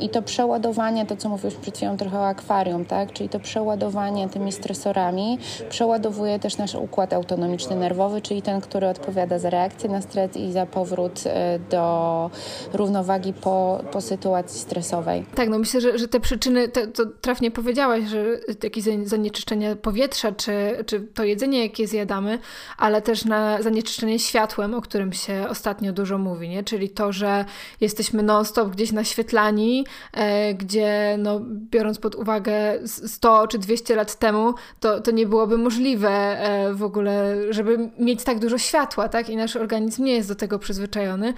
[0.00, 3.12] I to przeładowanie, to co mówiłeś przed chwilą trochę o akwarium, tak?
[3.12, 9.38] czyli to przeładowanie tymi stresorami przeładowuje też nasz układ autonomiczny nerwowy, czyli ten, który odpowiada
[9.38, 12.30] za reakcję na stres i za powrót e, do
[12.72, 15.24] równowagi po, po sytuacji stresowej.
[15.34, 18.24] Tak, no myślę, że, że te przyczyny, to, to trafnie powiedziałaś, że
[18.62, 22.38] jakieś zanieczyszczenie powietrza, czy, czy to jedzenie, jakie zjadamy,
[22.78, 26.64] ale też na zanieczyszczenie światłem, o którym się ostatnio dużo mówi, nie?
[26.64, 27.44] czyli to, że
[27.80, 31.40] jesteśmy non-stop gdzieś naświetlani, e, gdzie no,
[31.70, 32.52] biorąc pod uwagę
[32.86, 38.24] 100 czy 200 lat temu, to, to nie byłoby możliwe e, w ogóle, żeby mieć
[38.24, 39.30] tak dużo światła, tak?
[39.30, 41.34] I nasz organizm nie jest do tego przyzwyczajony,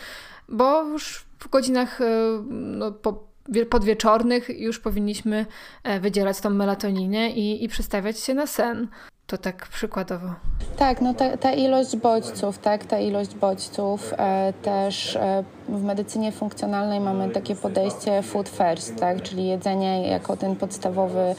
[0.49, 2.07] bo już w godzinach e,
[2.51, 3.27] no, po
[3.71, 5.47] podwieczornych już powinniśmy
[5.85, 8.89] e, wydzielać tą melatoninę i, i przestawiać się na sen.
[9.27, 10.35] To tak przykładowo.
[10.77, 16.33] Tak, no ta, ta ilość bodźców, tak, ta ilość bodźców e, też e, w medycynie
[16.33, 21.35] funkcjonalnej mamy takie podejście food first, tak, czyli jedzenie jako ten podstawowy,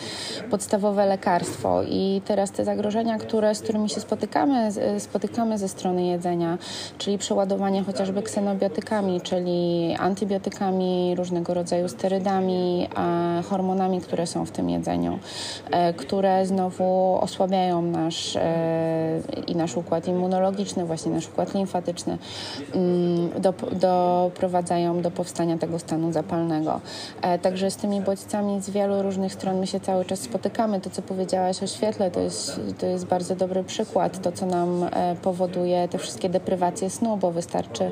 [0.50, 1.84] podstawowe lekarstwo.
[1.84, 6.58] I teraz te zagrożenia, które, z którymi się spotykamy, spotykamy ze strony jedzenia,
[6.98, 12.88] czyli przeładowanie chociażby ksenobiotykami, czyli antybiotykami, różnego rodzaju sterydami,
[13.50, 15.20] hormonami, które są w tym jedzeniu,
[15.72, 22.18] e, które znowu osłabiają nasz e, i nasz układ immunologiczny, właśnie nasz układ limfatyczny,
[22.74, 23.54] mm, do,
[24.24, 26.82] doprowadzają do powstania tego stanu zapalnego.
[27.22, 30.82] E, także z tymi bodźcami z wielu różnych stron my się cały czas spotykamy.
[30.82, 34.22] To, co powiedziałaś o świetle, to jest, to jest bardzo dobry przykład.
[34.22, 37.92] To, co nam e, powoduje te wszystkie deprywacje snu, bo wystarczy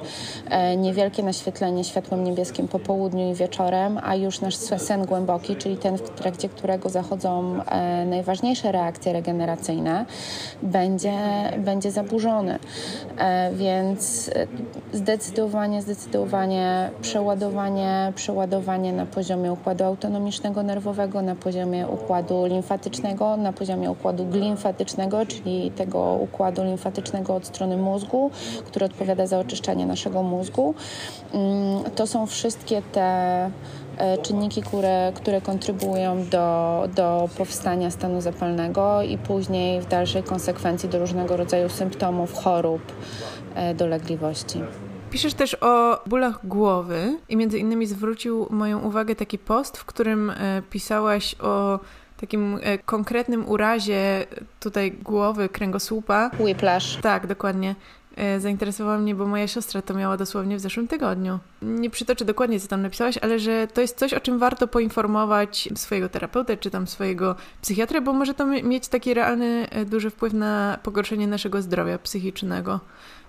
[0.78, 5.98] niewielkie naświetlenie światłem niebieskim po południu i wieczorem, a już nasz sen głęboki, czyli ten,
[5.98, 7.60] w trakcie którego zachodzą
[8.06, 10.06] najważniejsze reakcje regeneracyjne,
[10.64, 11.14] będzie,
[11.58, 12.60] będzie zaburzony.
[13.18, 14.32] E, więc
[14.94, 15.82] zdecydowanie, zdecydowanie
[16.16, 24.26] zdecydowanie przeładowanie, przeładowanie na poziomie układu autonomicznego nerwowego, na poziomie układu limfatycznego, na poziomie układu
[24.26, 28.32] glimfatycznego, czyli tego układu limfatycznego od strony mózgu,
[28.66, 30.74] który odpowiada za oczyszczanie naszego mózgu.
[31.34, 33.52] Mm, to są wszystkie te
[33.98, 40.90] E, czynniki, które, które kontrybują do, do powstania stanu zapalnego i później w dalszej konsekwencji
[40.90, 42.82] do różnego rodzaju symptomów, chorób,
[43.56, 44.60] e, dolegliwości.
[45.16, 50.30] Piszesz też o bólach głowy i między innymi zwrócił moją uwagę taki post, w którym
[50.30, 51.80] e, pisałaś o
[52.18, 54.26] takim konkretnym urazie
[54.60, 56.32] tutaj głowy, kręgosłupa.
[56.40, 56.98] Whiplash.
[57.02, 57.76] Tak, dokładnie.
[58.16, 61.40] E, zainteresowała mnie, bo moja siostra to miała dosłownie w zeszłym tygodniu.
[61.62, 65.70] Nie przytoczę dokładnie, co tam napisałaś, ale że to jest coś, o czym warto poinformować
[65.76, 70.34] swojego terapeutę, czy tam swojego psychiatrę, bo może to mieć taki realny, e, duży wpływ
[70.34, 72.80] na pogorszenie naszego zdrowia psychicznego.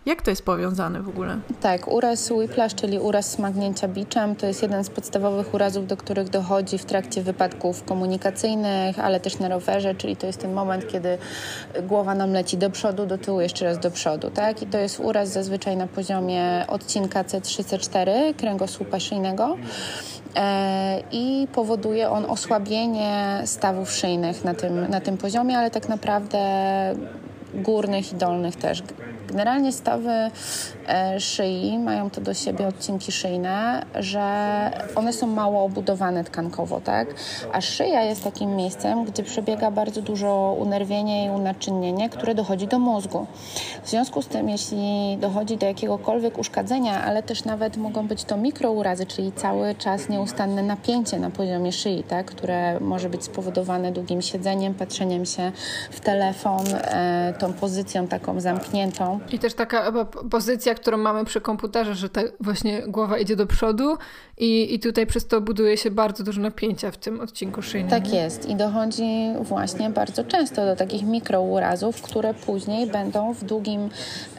[0.07, 1.38] Jak to jest powiązane w ogóle?
[1.61, 6.29] Tak, uraz whiplash, czyli uraz smagnięcia biczem, to jest jeden z podstawowych urazów, do których
[6.29, 11.19] dochodzi w trakcie wypadków komunikacyjnych, ale też na rowerze, czyli to jest ten moment, kiedy
[11.83, 14.62] głowa nam leci do przodu, do tyłu, jeszcze raz do przodu, tak?
[14.62, 19.57] I to jest uraz zazwyczaj na poziomie odcinka C3-C4 kręgosłupa szyjnego
[20.37, 26.38] e, i powoduje on osłabienie stawów szyjnych na tym, na tym poziomie, ale tak naprawdę
[27.55, 28.83] górnych i dolnych też.
[29.27, 30.11] Generalnie stawy
[30.89, 34.21] e, szyi mają to do siebie odcinki szyjne, że
[34.95, 37.15] one są mało obudowane tkankowo, tak?
[37.53, 42.79] A szyja jest takim miejscem, gdzie przebiega bardzo dużo unerwienie i unaczynnienie, które dochodzi do
[42.79, 43.27] mózgu.
[43.83, 48.37] W związku z tym, jeśli dochodzi do jakiegokolwiek uszkadzenia, ale też nawet mogą być to
[48.37, 52.27] mikrourazy, czyli cały czas nieustanne napięcie na poziomie szyi, tak?
[52.27, 55.53] które może być spowodowane długim siedzeniem, patrzeniem się
[55.91, 59.92] w telefon, e, tą pozycją taką zamkniętą, i też taka
[60.31, 63.96] pozycja, którą mamy przy komputerze, że ta właśnie głowa idzie do przodu
[64.38, 67.90] i, i tutaj przez to buduje się bardzo dużo napięcia w tym odcinku szyjnym.
[67.90, 73.90] Tak jest i dochodzi właśnie bardzo często do takich mikrourazów, które później będą w długim,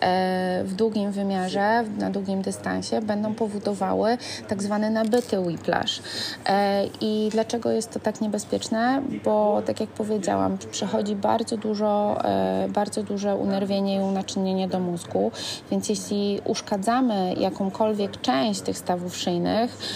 [0.02, 6.02] e, w długim wymiarze, na długim dystansie będą powodowały tak zwany nabyty whiplash.
[6.46, 9.02] E, I dlaczego jest to tak niebezpieczne?
[9.24, 15.32] Bo tak jak powiedziałam, przechodzi bardzo dużo, e, bardzo duże unerwienie i unaczynienie do mózgu,
[15.72, 19.87] więc jeśli uszkadzamy jakąkolwiek część tych stawów szyjnych,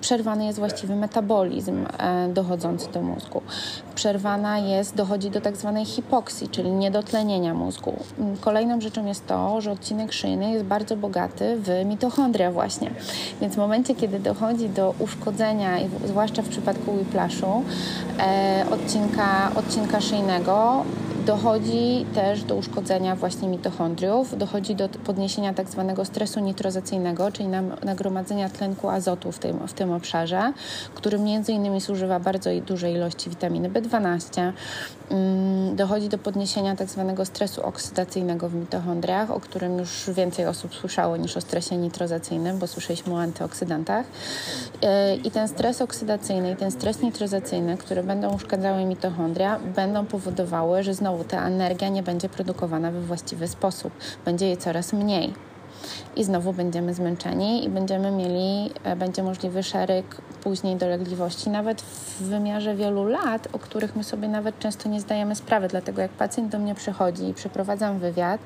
[0.00, 3.42] przerwany jest właściwy metabolizm e, dochodzący do mózgu.
[3.94, 7.96] Przerwana jest, dochodzi do tak zwanej hipoksji, czyli niedotlenienia mózgu.
[8.40, 12.90] Kolejną rzeczą jest to, że odcinek szyjny jest bardzo bogaty w mitochondria właśnie.
[13.40, 15.70] Więc w momencie, kiedy dochodzi do uszkodzenia,
[16.04, 17.62] zwłaszcza w przypadku whiplashu,
[18.18, 20.84] e, odcinka, odcinka szyjnego,
[21.26, 27.48] Dochodzi też do uszkodzenia właśnie mitochondriów, dochodzi do podniesienia tak zwanego stresu nitrozacyjnego, czyli
[27.84, 30.52] nagromadzenia tlenku azotu w tym, w tym obszarze,
[30.94, 34.52] który między innymi zużywa bardzo dużej ilości witaminy B12.
[35.10, 40.74] Mm, dochodzi do podniesienia tak zwanego stresu oksydacyjnego w mitochondriach, o którym już więcej osób
[40.74, 44.06] słyszało niż o stresie nitrozacyjnym, bo słyszeliśmy o antyoksydantach.
[44.82, 50.82] E, I ten stres oksydacyjny i ten stres nitrozacyjny, które będą uszkadzały mitochondria, będą powodowały,
[50.82, 53.92] że znowu znowu ta energia nie będzie produkowana we właściwy sposób,
[54.24, 55.34] będzie jej coraz mniej.
[56.16, 60.04] I znowu będziemy zmęczeni i będziemy mieli, e, będzie możliwy szereg
[60.42, 65.34] później dolegliwości, nawet w wymiarze wielu lat, o których my sobie nawet często nie zdajemy
[65.34, 65.68] sprawy.
[65.68, 68.40] Dlatego jak pacjent do mnie przychodzi i przeprowadzam wywiad,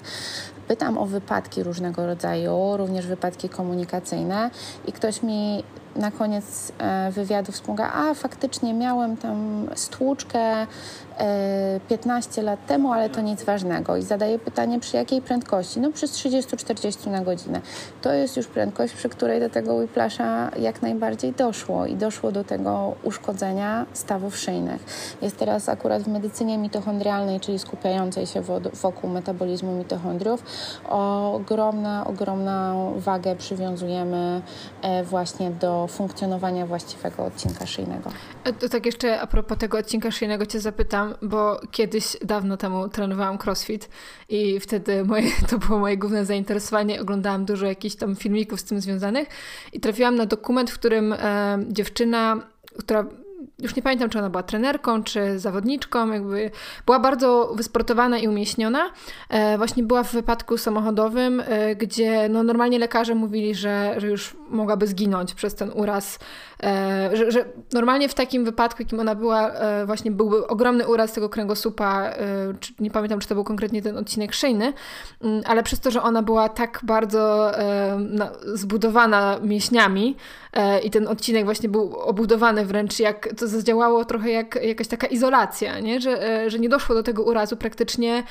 [0.69, 4.51] pytam o wypadki różnego rodzaju, również wypadki komunikacyjne
[4.87, 5.65] i ktoś mi
[5.97, 10.67] na koniec e, wywiadu wspomniał, a faktycznie miałem tam stłuczkę
[11.89, 13.97] 15 e, lat temu, ale to nic ważnego.
[13.97, 15.81] I zadaję pytanie, przy jakiej prędkości?
[15.81, 17.61] No przy 30-40 na godzinę.
[18.03, 22.45] To jest już prędkość, przy której do tego whiplasha jak najbardziej doszło i doszło do
[22.45, 24.85] tego uszkodzenia stawów szyjnych.
[25.23, 30.43] Jest teraz akurat w medycynie mitochondrialnej, czyli skupiającej się wokół metabolizmu mitochondriów,
[30.89, 34.43] ogromna, ogromną wagę przywiązujemy
[34.83, 38.11] e, właśnie do funkcjonowania właściwego odcinka szyjnego.
[38.45, 42.89] E, to tak jeszcze a propos tego odcinka szyjnego Cię zapytam, bo kiedyś, dawno temu
[42.89, 43.89] trenowałam crossfit
[44.29, 47.01] i wtedy moje, to było moje główne zainteresowanie.
[47.01, 49.29] Oglądałam dużo jakichś tam filmików z tym związanych
[49.73, 52.41] i trafiłam na dokument, w którym e, dziewczyna,
[52.79, 53.07] która
[53.59, 56.51] już nie pamiętam, czy ona była trenerką, czy zawodniczką, jakby
[56.87, 58.91] była bardzo wysportowana i umieśniona.
[59.29, 64.37] E, właśnie była w wypadku samochodowym, e, gdzie no, normalnie lekarze mówili, że, że już
[64.51, 66.19] mogłaby zginąć przez ten uraz.
[66.63, 71.13] E, że, że, normalnie w takim wypadku, jakim ona była, e, właśnie byłby ogromny uraz
[71.13, 72.17] tego kręgosłupa, e,
[72.79, 74.73] nie pamiętam, czy to był konkretnie ten odcinek szyjny,
[75.23, 77.53] mm, ale przez to, że ona była tak bardzo
[77.99, 80.17] na, zbudowana mięśniami
[80.85, 85.81] i ten odcinek właśnie był obudowany wręcz jak, to zadziałało trochę jak jakaś taka izolacja,
[85.81, 86.01] nie?
[86.01, 88.23] Że, że nie doszło do tego urazu praktycznie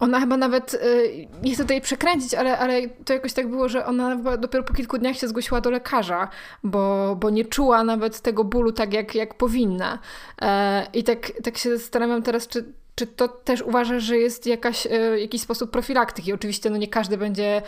[0.00, 3.86] ona chyba nawet, y, nie chcę tutaj przekręcić, ale, ale to jakoś tak było, że
[3.86, 6.28] ona dopiero po kilku dniach się zgłosiła do lekarza,
[6.64, 9.98] bo, bo nie czuła nawet tego bólu tak, jak, jak powinna.
[10.42, 14.86] E, I tak, tak się zastanawiam teraz, czy, czy to też uważasz, że jest jakaś,
[14.86, 16.32] y, jakiś sposób profilaktyki?
[16.32, 17.62] Oczywiście no nie każdy będzie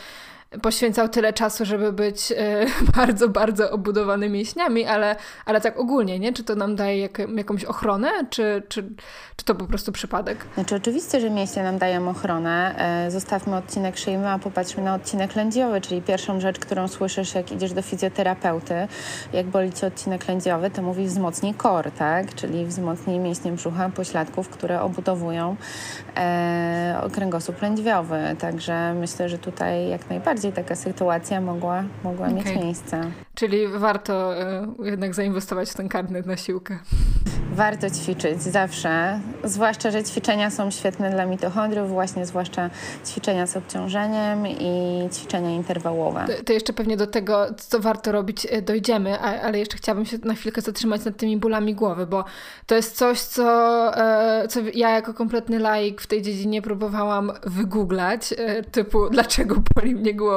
[0.62, 6.32] poświęcał tyle czasu, żeby być e, bardzo, bardzo obudowany mięśniami, ale, ale tak ogólnie, nie?
[6.32, 8.82] Czy to nam daje jak, jakąś ochronę, czy, czy,
[9.36, 10.46] czy to po prostu przypadek?
[10.54, 12.74] Znaczy oczywiście, że mięśnie nam dają ochronę.
[13.06, 17.52] E, zostawmy odcinek szyjmy, a popatrzmy na odcinek lędziowy, czyli pierwszą rzecz, którą słyszysz, jak
[17.52, 18.74] idziesz do fizjoterapeuty,
[19.32, 22.34] jak boli cię odcinek lędziowy, to mówi wzmocnij kor, tak?
[22.34, 25.56] Czyli wzmocnij mięśnie brzucha, pośladków, które obudowują
[26.16, 28.36] e, kręgosłup lędźwiowy.
[28.38, 32.36] Także myślę, że tutaj jak najbardziej bardziej taka sytuacja mogła, mogła okay.
[32.36, 33.10] mieć miejsce.
[33.34, 34.34] Czyli warto
[34.82, 36.78] y, jednak zainwestować w ten karnet na siłkę.
[37.52, 42.70] Warto ćwiczyć zawsze, zwłaszcza, że ćwiczenia są świetne dla mitochondriów, właśnie zwłaszcza
[43.06, 46.24] ćwiczenia z obciążeniem i ćwiczenia interwałowe.
[46.26, 50.18] To, to jeszcze pewnie do tego, co warto robić, e, dojdziemy, ale jeszcze chciałabym się
[50.24, 52.24] na chwilkę zatrzymać nad tymi bólami głowy, bo
[52.66, 53.46] to jest coś, co,
[53.96, 58.34] e, co ja jako kompletny laik w tej dziedzinie próbowałam wygooglać,
[58.72, 60.31] typu dlaczego boli mnie głowa.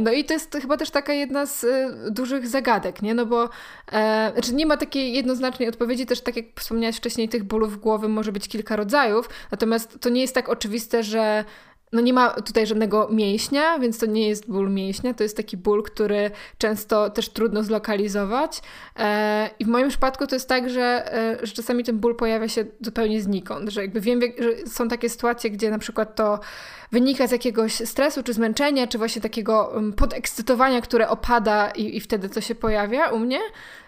[0.00, 1.66] No i to jest chyba też taka jedna z
[2.10, 3.14] dużych zagadek, nie?
[3.14, 3.48] No bo
[3.92, 8.08] e, znaczy nie ma takiej jednoznacznej odpowiedzi, też tak jak wspomniałaś wcześniej, tych bólów głowy
[8.08, 11.44] może być kilka rodzajów, natomiast to nie jest tak oczywiste, że
[11.92, 15.56] no nie ma tutaj żadnego mięśnia, więc to nie jest ból mięśnia, to jest taki
[15.56, 18.62] ból, który często też trudno zlokalizować.
[18.96, 22.48] E, I w moim przypadku to jest tak, że, e, że czasami ten ból pojawia
[22.48, 26.40] się zupełnie znikąd, że jakby wiem, że są takie sytuacje, gdzie na przykład to
[26.92, 32.00] wynika z jakiegoś stresu, czy zmęczenia, czy właśnie takiego mm, podekscytowania, które opada i, i
[32.00, 33.38] wtedy to się pojawia u mnie.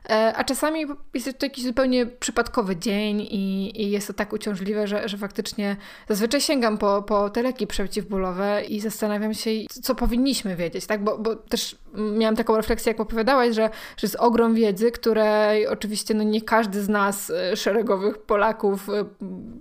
[0.09, 4.87] E, a czasami jest to jakiś zupełnie przypadkowy dzień i, i jest to tak uciążliwe,
[4.87, 5.77] że, że faktycznie
[6.09, 9.51] zazwyczaj sięgam po, po te leki przeciwbólowe i zastanawiam się,
[9.83, 11.05] co powinniśmy wiedzieć, tak?
[11.05, 16.15] Bo, bo też miałam taką refleksję, jak opowiadałaś, że, że jest ogrom wiedzy, której oczywiście
[16.15, 19.05] no nie każdy z nas, e, szeregowych Polaków, e,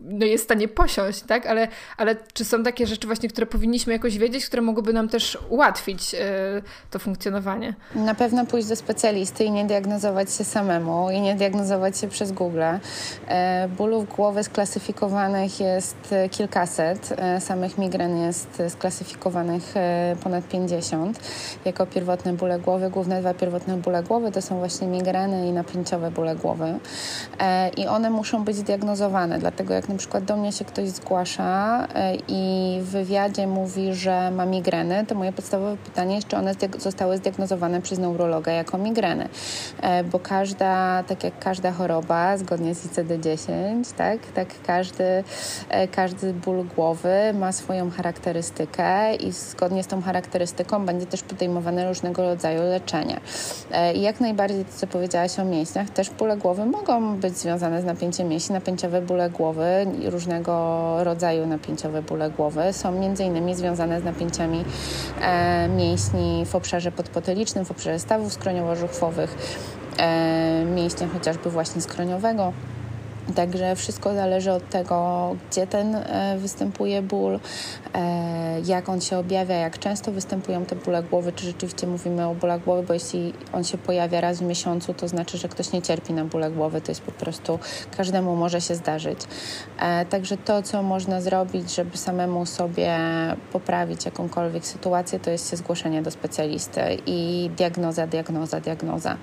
[0.01, 1.45] no jest w stanie posiąść, tak?
[1.45, 5.37] Ale, ale czy są takie rzeczy właśnie, które powinniśmy jakoś wiedzieć, które mogłyby nam też
[5.49, 6.15] ułatwić
[6.91, 7.73] to funkcjonowanie?
[7.95, 12.31] Na pewno pójść do specjalisty i nie diagnozować się samemu i nie diagnozować się przez
[12.31, 12.61] Google.
[13.27, 19.73] E, bólów głowy sklasyfikowanych jest kilkaset, e, samych migren jest sklasyfikowanych
[20.23, 21.19] ponad 50
[21.65, 21.85] jako
[22.19, 22.89] pierwotne bóle głowy.
[22.89, 26.79] Główne dwa pierwotne bóle głowy to są właśnie migreny i napięciowe bóle głowy.
[27.77, 31.88] I one muszą być zdiagnozowane, dlatego jak na przykład do mnie się ktoś zgłasza
[32.27, 37.17] i w wywiadzie mówi, że ma migreny, to moje podstawowe pytanie jest, czy one zostały
[37.17, 39.29] zdiagnozowane przez neurologa jako migreny,
[40.12, 45.23] bo każda, tak jak każda choroba, zgodnie z ICD-10, tak, tak każdy,
[45.69, 51.86] e, każdy ból głowy ma swoją charakterystykę i zgodnie z tą charakterystyką będzie też podejmowane
[52.09, 53.19] różnego rodzaju leczenie.
[53.95, 57.85] I jak najbardziej to, co powiedziałaś o mięśniach, też bóle głowy mogą być związane z
[57.85, 64.03] napięciem mięśni, napięciowe bóle głowy różnego rodzaju napięciowe bóle głowy są między innymi związane z
[64.03, 64.65] napięciami
[65.21, 69.29] e, mięśni w obszarze podpotelicznym, w obszarze stawów skroniowo-żuchwowych,
[69.97, 72.53] e, mięśnia chociażby właśnie skroniowego.
[73.35, 77.39] Także wszystko zależy od tego, gdzie ten e, występuje ból,
[77.93, 82.35] e, jak on się objawia, jak często występują te bóle głowy, czy rzeczywiście mówimy o
[82.35, 85.81] bólach głowy, bo jeśli on się pojawia raz w miesiącu, to znaczy, że ktoś nie
[85.81, 87.59] cierpi na bóle głowy, to jest po prostu
[87.97, 89.19] każdemu może się zdarzyć.
[89.79, 92.97] E, także to, co można zrobić, żeby samemu sobie
[93.51, 99.17] poprawić jakąkolwiek sytuację, to jest się zgłoszenie do specjalisty i diagnoza, diagnoza, diagnoza.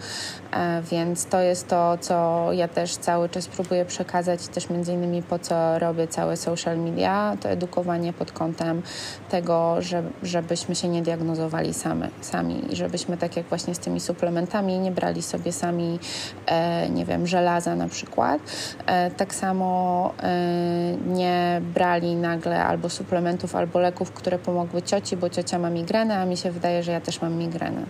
[0.90, 5.39] Więc to jest to, co ja też cały czas próbuję przekazać też między innymi po
[5.39, 8.83] co robię całe social media, to edukowanie pod kątem
[9.31, 14.01] tego, że, żebyśmy się nie diagnozowali same, sami i żebyśmy tak jak właśnie z tymi
[14.01, 15.99] suplementami nie brali sobie sami,
[16.47, 18.41] e, nie wiem, żelaza na przykład,
[18.87, 25.31] e, tak samo e, nie brali nagle albo suplementów, albo leków, które pomogły cioci, bo
[25.31, 27.83] ciocia ma migrenę, a mi się wydaje, że ja też mam migrenę.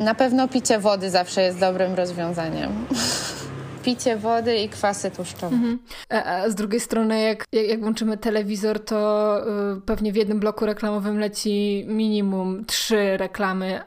[0.00, 2.70] Na pewno picie wody zawsze jest dobrym rozwiązaniem.
[3.86, 5.56] picie wody i kwasy tłuszczowe.
[5.56, 5.78] Mhm.
[6.10, 9.40] A, a, z drugiej strony, jak, jak, jak włączymy telewizor, to
[9.76, 13.80] y, pewnie w jednym bloku reklamowym leci minimum trzy reklamy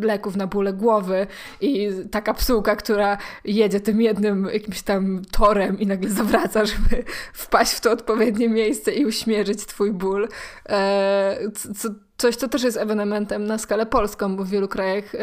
[0.00, 1.26] leków na bóle głowy
[1.60, 7.72] i ta kapsułka, która jedzie tym jednym jakimś tam torem i nagle zawraca, żeby wpaść
[7.72, 10.28] w to odpowiednie miejsce i uśmierzyć twój ból.
[10.68, 11.38] E,
[11.76, 11.88] co,
[12.20, 15.18] coś, co też jest ewenementem na skalę polską, bo w wielu krajach e,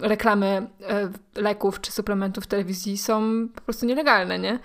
[0.00, 4.58] reklamy e, leków czy suplementów w telewizji są po prostu nielegalne, nie?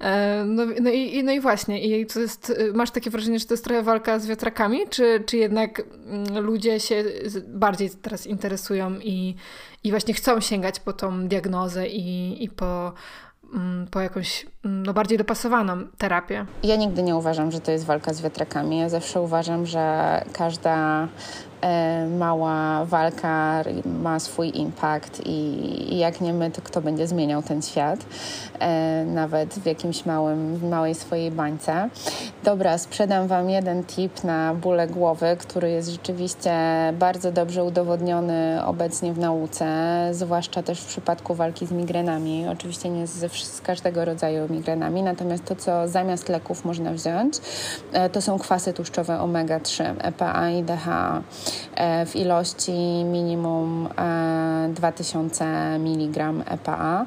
[0.00, 3.46] E, no, no, i, no i właśnie, i to jest, y, masz takie wrażenie, że
[3.46, 7.04] to jest trochę walka z wiatrakami, czy, czy jednak mm, ludzie się
[7.46, 9.36] bardziej teraz interesują i,
[9.84, 12.92] i właśnie chcą sięgać po tą diagnozę i, i po,
[13.54, 16.46] mm, po jakąś no, bardziej dopasowaną terapię?
[16.62, 18.78] Ja nigdy nie uważam, że to jest walka z wiatrakami.
[18.78, 21.08] Ja zawsze uważam, że każda
[21.64, 27.62] E, mała walka ma swój impact i, jak nie my, to kto będzie zmieniał ten
[27.62, 28.06] świat,
[28.58, 31.88] e, nawet w jakimś małym, małej swojej bańce.
[32.42, 36.52] Dobra, sprzedam Wam jeden tip na bóle głowy, który jest rzeczywiście
[36.98, 39.66] bardzo dobrze udowodniony obecnie w nauce,
[40.12, 42.48] zwłaszcza też w przypadku walki z migrenami.
[42.48, 47.34] Oczywiście nie z każdego rodzaju migrenami, natomiast to, co zamiast leków można wziąć,
[47.92, 51.22] e, to są kwasy tłuszczowe omega-3, EPA i DHA.
[51.74, 53.88] E, w ilości minimum
[54.74, 55.44] 2000
[55.74, 57.06] mg EPA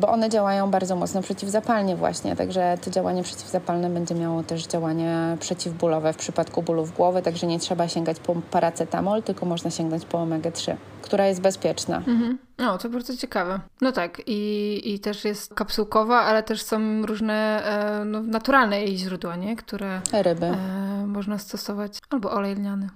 [0.00, 5.36] bo one działają bardzo mocno przeciwzapalnie właśnie, także to działanie przeciwzapalne będzie miało też działanie
[5.40, 10.18] przeciwbólowe w przypadku bólów głowy, także nie trzeba sięgać po paracetamol, tylko można sięgnąć po
[10.18, 11.96] omega-3, która jest bezpieczna.
[11.96, 12.38] Mhm.
[12.58, 13.60] No, to bardzo ciekawe.
[13.80, 18.98] No tak, i, i też jest kapsułkowa, ale też są różne e, no, naturalne jej
[18.98, 19.56] źródła, nie?
[19.56, 20.46] Które Ryby.
[20.46, 22.88] E, można stosować, albo olej lniany.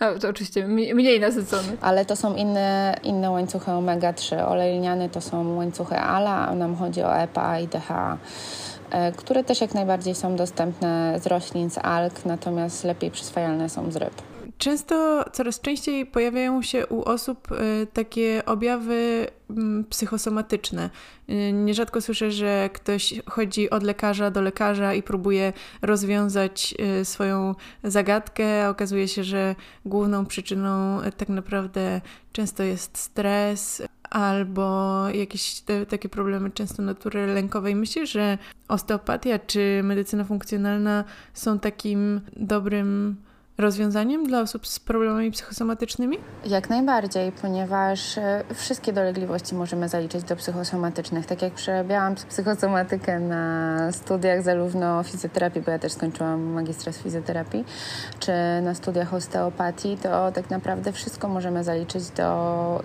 [0.00, 1.76] A, to oczywiście mniej nasycony.
[1.80, 4.48] Ale to są inne, inne łańcuchy omega-3.
[4.48, 8.18] Olej lniany to są łańcuchy ALA, a nam chodzi o EPA i DHA
[8.90, 13.90] e, które też jak najbardziej są dostępne z roślin, z alg, natomiast lepiej przyswajalne są
[13.90, 14.37] z ryb.
[14.58, 20.90] Często, coraz częściej pojawiają się u osób y, takie objawy mm, psychosomatyczne.
[21.30, 25.52] Y, nierzadko słyszę, że ktoś chodzi od lekarza do lekarza i próbuje
[25.82, 27.54] rozwiązać y, swoją
[27.84, 29.54] zagadkę, okazuje się, że
[29.84, 32.00] główną przyczyną tak naprawdę
[32.32, 37.76] często jest stres albo jakieś te, takie problemy często natury lękowej.
[37.76, 38.38] Myślisz, że
[38.68, 41.04] osteopatia czy medycyna funkcjonalna
[41.34, 43.16] są takim dobrym
[43.58, 46.18] rozwiązaniem dla osób z problemami psychosomatycznymi?
[46.46, 51.26] Jak najbardziej, ponieważ e, wszystkie dolegliwości możemy zaliczyć do psychosomatycznych.
[51.26, 57.64] Tak jak przerabiałam psychosomatykę na studiach zarówno fizjoterapii, bo ja też skończyłam magistra z fizjoterapii,
[58.18, 58.32] czy
[58.62, 62.82] na studiach osteopatii, to tak naprawdę wszystko możemy zaliczyć do,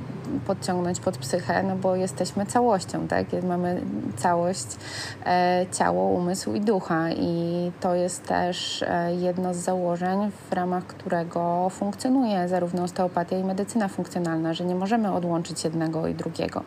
[0.48, 3.26] podciągnąć pod psychę, no bo jesteśmy całością, tak?
[3.44, 3.82] Mamy
[4.18, 4.68] całość
[5.26, 10.63] e, ciało, umysł i ducha i to jest też e, jedno z założeń w ramach
[10.64, 16.64] ramach którego funkcjonuje zarówno osteopatia i medycyna funkcjonalna, że nie możemy odłączyć jednego i drugiego.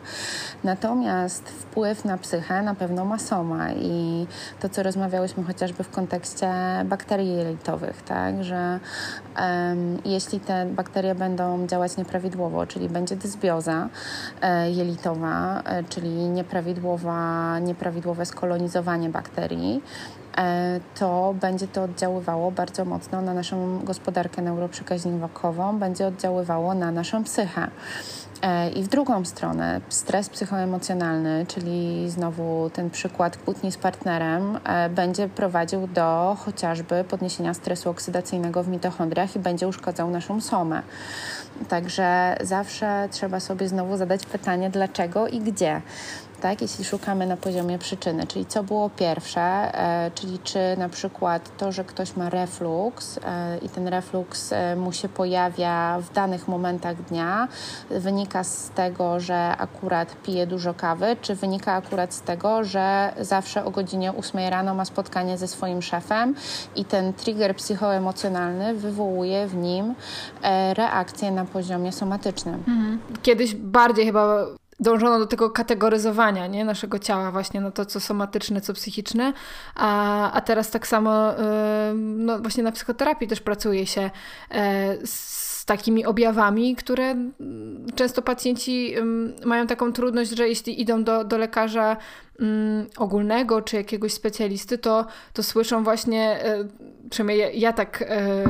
[0.64, 4.26] Natomiast wpływ na psychę na pewno ma soma i
[4.60, 6.52] to, co rozmawiałyśmy chociażby w kontekście
[6.84, 8.80] bakterii jelitowych, tak, że
[9.38, 13.88] um, jeśli te bakterie będą działać nieprawidłowo, czyli będzie dysbioza
[14.42, 19.82] e, jelitowa, e, czyli nieprawidłowa, nieprawidłowe skolonizowanie bakterii,
[20.94, 27.70] to będzie to oddziaływało bardzo mocno na naszą gospodarkę neuroprzekaźnikową, będzie oddziaływało na naszą psychę.
[28.42, 34.88] E, I w drugą stronę stres psychoemocjonalny, czyli znowu ten przykład kłótni z partnerem, e,
[34.88, 40.82] będzie prowadził do chociażby podniesienia stresu oksydacyjnego w mitochondriach i będzie uszkadzał naszą somę.
[41.68, 45.82] Także zawsze trzeba sobie znowu zadać pytanie, dlaczego i gdzie
[46.40, 46.62] tak?
[46.62, 51.72] Jeśli szukamy na poziomie przyczyny, czyli co było pierwsze, e, czyli czy na przykład to,
[51.72, 57.02] że ktoś ma reflux e, i ten reflux e, mu się pojawia w danych momentach
[57.02, 57.48] dnia,
[57.90, 63.64] wynika z tego, że akurat pije dużo kawy, czy wynika akurat z tego, że zawsze
[63.64, 66.34] o godzinie 8 rano ma spotkanie ze swoim szefem
[66.76, 69.94] i ten trigger psychoemocjonalny wywołuje w nim
[70.42, 72.54] e, reakcję na poziomie somatycznym.
[72.54, 72.98] Mhm.
[73.22, 74.46] Kiedyś bardziej chyba
[74.80, 76.64] dążono do tego kategoryzowania nie?
[76.64, 79.32] naszego ciała właśnie na to, co somatyczne, co psychiczne,
[79.74, 81.32] a, a teraz tak samo
[81.94, 84.10] no właśnie na psychoterapii też pracuje się
[84.50, 87.14] e, z takimi objawami, które
[87.94, 88.94] często pacjenci
[89.44, 91.96] mają taką trudność, że jeśli idą do, do lekarza
[92.96, 96.64] ogólnego czy jakiegoś specjalisty, to, to słyszą właśnie, e,
[97.10, 98.44] przynajmniej ja, ja tak e,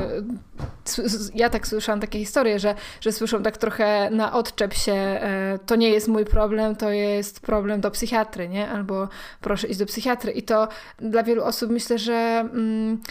[1.35, 5.75] ja tak słyszałam takie historie, że, że słyszą tak trochę na odczep się, e, to
[5.75, 8.69] nie jest mój problem, to jest problem do psychiatry, nie?
[8.69, 9.07] Albo
[9.41, 10.31] proszę iść do psychiatry.
[10.31, 10.67] I to
[10.99, 13.01] dla wielu osób myślę, że mm,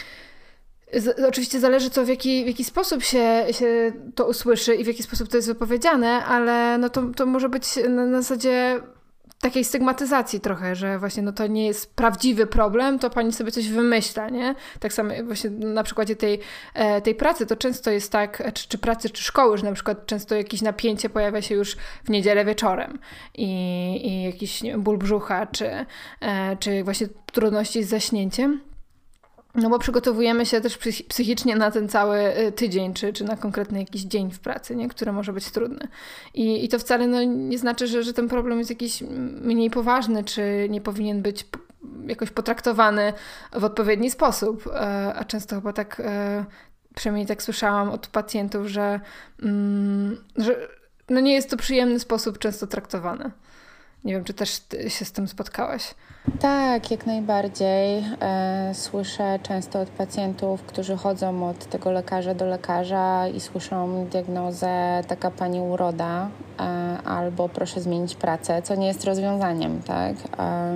[0.93, 4.87] Z, oczywiście zależy to, w jaki, w jaki sposób się, się to usłyszy i w
[4.87, 8.81] jaki sposób to jest wypowiedziane, ale no to, to może być na, na zasadzie
[9.41, 13.69] takiej stygmatyzacji trochę, że właśnie no to nie jest prawdziwy problem, to pani sobie coś
[13.69, 14.55] wymyśla, nie?
[14.79, 16.39] Tak samo właśnie na przykładzie tej,
[16.73, 20.05] e, tej pracy to często jest tak, czy, czy pracy, czy szkoły, że na przykład
[20.05, 22.99] często jakieś napięcie pojawia się już w niedzielę wieczorem
[23.35, 23.47] i,
[24.03, 25.85] i jakiś wiem, ból brzucha, czy,
[26.21, 28.66] e, czy właśnie trudności z zaśnięciem.
[29.57, 30.77] No bo przygotowujemy się też
[31.09, 34.89] psychicznie na ten cały y, tydzień, czy, czy na konkretny jakiś dzień w pracy, nie?
[34.89, 35.87] który może być trudny.
[36.33, 39.03] I, i to wcale no, nie znaczy, że, że ten problem jest jakiś
[39.41, 41.45] mniej poważny, czy nie powinien być
[42.07, 43.13] jakoś potraktowany
[43.53, 44.67] w odpowiedni sposób.
[44.67, 46.45] E, a często chyba tak, e,
[46.95, 48.99] przynajmniej tak słyszałam od pacjentów, że,
[49.43, 50.67] mm, że
[51.09, 53.31] no nie jest to przyjemny sposób często traktowane.
[54.03, 55.93] Nie wiem, czy też się z tym spotkałaś.
[56.39, 58.03] Tak, jak najbardziej.
[58.21, 65.01] E, słyszę często od pacjentów, którzy chodzą od tego lekarza do lekarza i słyszą diagnozę
[65.07, 66.29] taka pani uroda
[66.59, 66.63] e,
[67.05, 70.15] albo proszę zmienić pracę, co nie jest rozwiązaniem, tak?
[70.39, 70.75] E,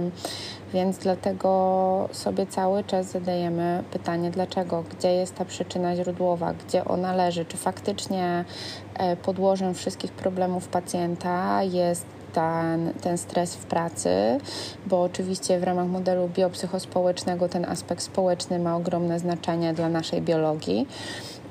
[0.73, 7.15] więc dlatego sobie cały czas zadajemy pytanie, dlaczego, gdzie jest ta przyczyna źródłowa, gdzie ona
[7.15, 8.45] leży, czy faktycznie
[9.23, 14.09] podłożem wszystkich problemów pacjenta jest ten, ten stres w pracy,
[14.85, 20.87] bo oczywiście w ramach modelu biopsychospołecznego ten aspekt społeczny ma ogromne znaczenie dla naszej biologii.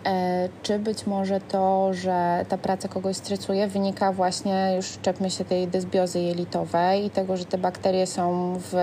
[0.06, 5.44] E, czy być może to, że ta praca kogoś stresuje, wynika właśnie, już czepmy się
[5.44, 8.74] tej dysbiozy jelitowej i tego, że te bakterie są w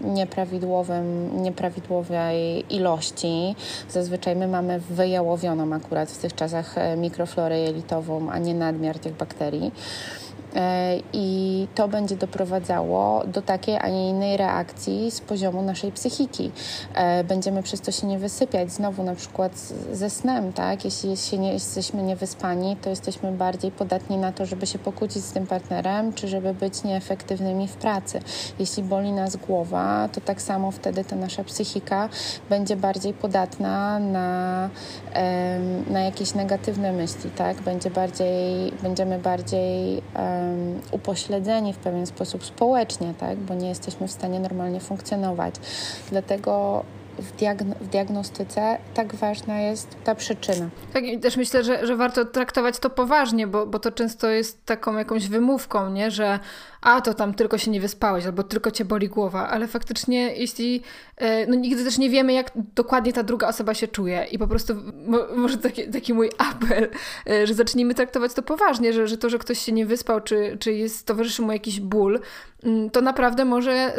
[0.00, 3.56] nieprawidłowym, nieprawidłowej ilości.
[3.90, 9.16] Zazwyczaj my mamy wyjałowioną akurat w tych czasach e, mikroflorę jelitową, a nie nadmiar tych
[9.16, 9.72] bakterii.
[10.56, 16.50] E, i to będzie doprowadzało do takiej, a nie innej reakcji z poziomu naszej psychiki.
[16.94, 18.72] E, będziemy przez to się nie wysypiać.
[18.72, 19.52] Znowu na przykład
[19.92, 20.84] ze snem, tak?
[20.84, 25.32] Jeśli się nie, jesteśmy niewyspani, to jesteśmy bardziej podatni na to, żeby się pokłócić z
[25.32, 28.20] tym partnerem, czy żeby być nieefektywnymi w pracy.
[28.58, 32.08] Jeśli boli nas głowa, to tak samo wtedy ta nasza psychika
[32.50, 34.68] będzie bardziej podatna na,
[35.90, 37.60] na jakieś negatywne myśli, tak?
[37.62, 40.02] Będzie bardziej, będziemy bardziej
[40.90, 43.38] upośledzeni w pewien sposób społecznie, tak?
[43.38, 45.54] bo nie jesteśmy w stanie normalnie funkcjonować.
[46.10, 46.84] Dlatego
[47.18, 50.68] w, diagno w, diagnostyce tak ważna jest ta przyczyna.
[50.92, 54.66] Tak, i też myślę, że, że warto traktować to poważnie, bo, bo to często jest
[54.66, 56.10] taką jakąś wymówką, nie?
[56.10, 56.38] że
[56.82, 60.82] a to tam tylko się nie wyspałeś, albo tylko cię boli głowa, ale faktycznie jeśli,
[61.16, 64.26] e, no nigdy też nie wiemy, jak dokładnie ta druga osoba się czuje.
[64.30, 64.74] I po prostu
[65.36, 66.88] może taki, taki mój apel,
[67.30, 70.56] e, że zacznijmy traktować to poważnie, że, że to, że ktoś się nie wyspał, czy,
[70.60, 72.20] czy jest, towarzyszy mu jakiś ból,
[72.62, 73.92] mm, to naprawdę może e,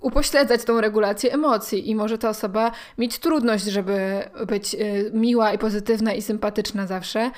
[0.00, 1.90] upośledzać tą regulację emocji.
[1.90, 4.76] I może ta osoba mieć trudność, żeby być
[5.12, 7.30] miła i pozytywna i sympatyczna zawsze,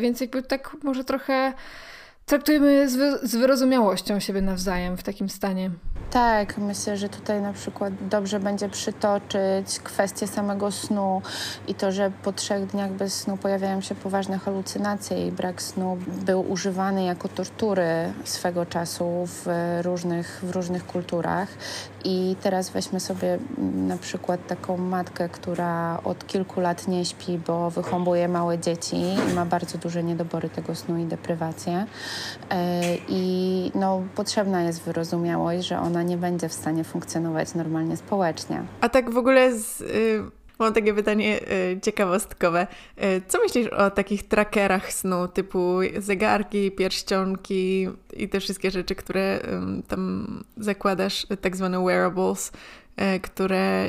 [0.00, 1.52] więc jakby tak może trochę
[2.26, 5.70] traktujemy z, z wyrozumiałością siebie nawzajem w takim stanie.
[6.12, 11.22] Tak, myślę, że tutaj na przykład dobrze będzie przytoczyć kwestię samego snu
[11.68, 15.98] i to, że po trzech dniach bez snu pojawiają się poważne halucynacje i brak snu
[16.06, 19.46] był używany jako tortury swego czasu w
[19.82, 21.48] różnych, w różnych kulturach.
[22.04, 23.38] I teraz weźmy sobie
[23.74, 29.34] na przykład taką matkę, która od kilku lat nie śpi, bo wychowuje małe dzieci i
[29.34, 31.86] ma bardzo duże niedobory tego snu i deprywację.
[32.50, 38.62] E, I no, potrzebna jest wyrozumiałość, że ona nie będzie w stanie funkcjonować normalnie społecznie.
[38.80, 40.22] A tak w ogóle z, y,
[40.58, 42.66] mam takie pytanie y, ciekawostkowe.
[43.02, 49.40] Y, co myślisz o takich trackerach snu typu zegarki, pierścionki i te wszystkie rzeczy, które
[49.88, 52.52] tam zakładasz, tak zwane wearables?
[52.96, 53.88] E, które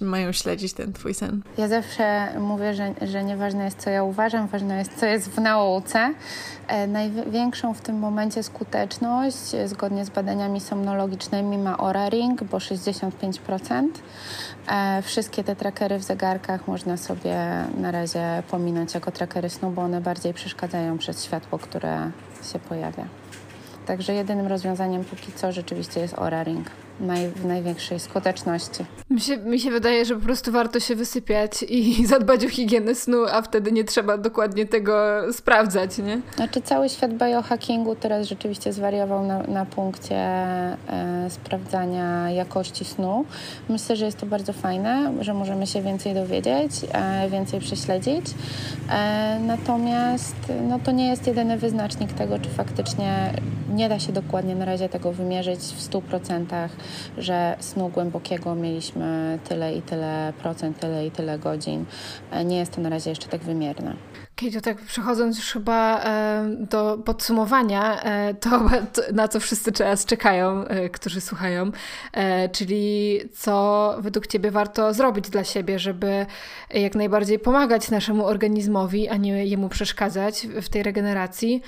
[0.00, 1.42] mają śledzić ten twój sen?
[1.58, 5.40] Ja zawsze mówię, że, że nieważne jest, co ja uważam, ważne jest, co jest w
[5.40, 6.14] nauce.
[6.68, 12.58] E, największą w tym momencie skuteczność, e, zgodnie z badaniami somnologicznymi, ma Oura Ring, bo
[12.58, 14.02] 65%.
[15.02, 17.36] Wszystkie te trackery w zegarkach można sobie
[17.76, 22.10] na razie pominąć jako trackery snu, bo one bardziej przeszkadzają przez światło, które
[22.52, 23.04] się pojawia.
[23.86, 26.70] Także jedynym rozwiązaniem póki co rzeczywiście jest Oura Ring
[27.00, 28.84] naj, w największej skuteczności.
[29.10, 32.94] Mi się, mi się wydaje, że po prostu warto się wysypiać i zadbać o higienę
[32.94, 36.20] snu, a wtedy nie trzeba dokładnie tego sprawdzać, nie?
[36.36, 40.76] Znaczy cały świat biohackingu teraz rzeczywiście zwariował na, na punkcie e,
[41.30, 43.24] sprawdzania jakości snu.
[43.68, 48.26] Myślę, że jest to bardzo fajne, że możemy się więcej dowiedzieć, e, więcej prześledzić.
[48.90, 50.36] E, natomiast
[50.68, 53.32] no, to nie jest jedyny wyznacznik tego, czy faktycznie
[53.74, 56.68] nie da się dokładnie na razie tego wymierzyć w 100%.
[57.18, 61.84] Że snu głębokiego mieliśmy tyle i tyle procent, tyle i tyle godzin.
[62.44, 63.96] Nie jest to na razie jeszcze tak wymierne.
[64.38, 68.50] Okej, to tak przechodząc już chyba e, do podsumowania, e, to,
[69.12, 71.70] na co wszyscy teraz czekają, e, którzy słuchają,
[72.52, 76.26] czyli co według Ciebie warto zrobić dla siebie, żeby
[76.70, 81.62] jak najbardziej pomagać naszemu organizmowi, a nie jemu przeszkadzać w tej regeneracji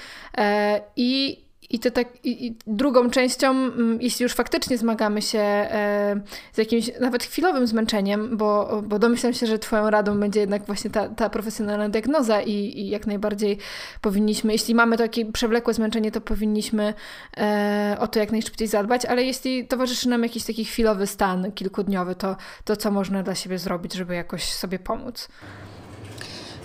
[0.97, 1.41] i
[1.71, 6.21] i to tak, i, i drugą częścią, mm, jeśli już faktycznie zmagamy się e,
[6.53, 10.91] z jakimś nawet chwilowym zmęczeniem, bo, bo domyślam się, że Twoją radą będzie jednak właśnie
[10.91, 13.59] ta, ta profesjonalna diagnoza i, i jak najbardziej
[14.01, 16.95] powinniśmy, jeśli mamy takie przewlekłe zmęczenie, to powinniśmy
[17.37, 22.15] e, o to jak najszybciej zadbać, ale jeśli towarzyszy nam jakiś taki chwilowy stan kilkudniowy,
[22.15, 25.29] to, to co można dla siebie zrobić, żeby jakoś sobie pomóc?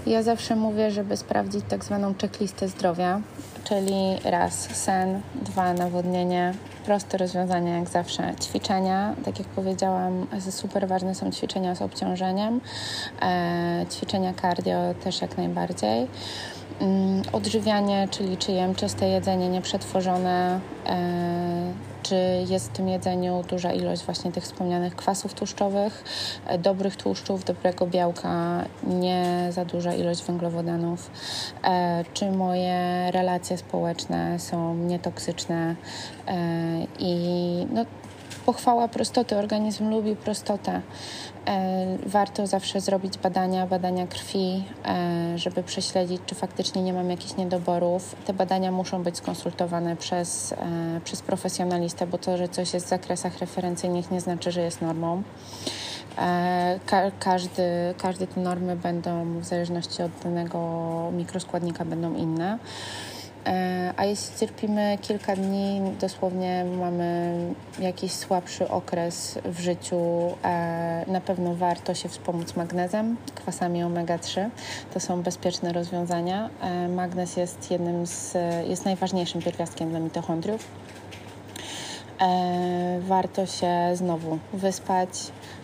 [0.06, 3.22] Ja zawsze mówię, żeby sprawdzić tak zwaną checklistę zdrowia,
[3.66, 6.54] czyli raz sen, dwa nawodnienie,
[6.86, 12.62] proste rozwiązania jak zawsze, ćwiczenia, tak jak powiedziałam, super ważne są ćwiczenia z obciążeniem,
[13.22, 16.08] e, ćwiczenia cardio też jak najbardziej.
[16.80, 21.74] Mm, odżywianie, czyli czy jem czyste jedzenie, nieprzetworzone, e,
[22.04, 22.16] czy
[22.50, 26.04] jest w tym jedzeniu duża ilość właśnie tych wspomnianych kwasów tłuszczowych,
[26.48, 31.12] e, dobrych tłuszczów, dobrego białka, nie za duża ilość węglowodanów,
[31.64, 35.76] e, czy moje relacje społeczne są nietoksyczne
[37.00, 37.16] i
[37.74, 37.86] no,
[38.46, 39.38] pochwała prostoty.
[39.38, 40.82] Organizm lubi prostotę.
[41.48, 47.36] E, warto zawsze zrobić badania, badania krwi, e, żeby prześledzić, czy faktycznie nie mam jakichś
[47.36, 48.16] niedoborów.
[48.26, 50.58] Te badania muszą być skonsultowane przez, e,
[51.04, 55.24] przez profesjonalistę, bo to, że coś jest w zakresach referencyjnych nie znaczy, że jest normą.
[56.86, 57.64] Ka każdy,
[57.98, 60.60] każde te normy będą w zależności od danego
[61.12, 62.60] mikroskładnika będą inne.
[63.46, 67.38] E, a jeśli cierpimy kilka dni, dosłownie mamy
[67.80, 69.98] jakiś słabszy okres w życiu,
[70.44, 74.50] e, na pewno warto się wspomóc magnezem, kwasami omega-3.
[74.94, 76.50] To są bezpieczne rozwiązania.
[76.62, 78.38] E, magnez jest jednym z,
[78.68, 80.68] jest najważniejszym pierwiastkiem dla mitochondriów.
[83.00, 85.10] Warto się znowu wyspać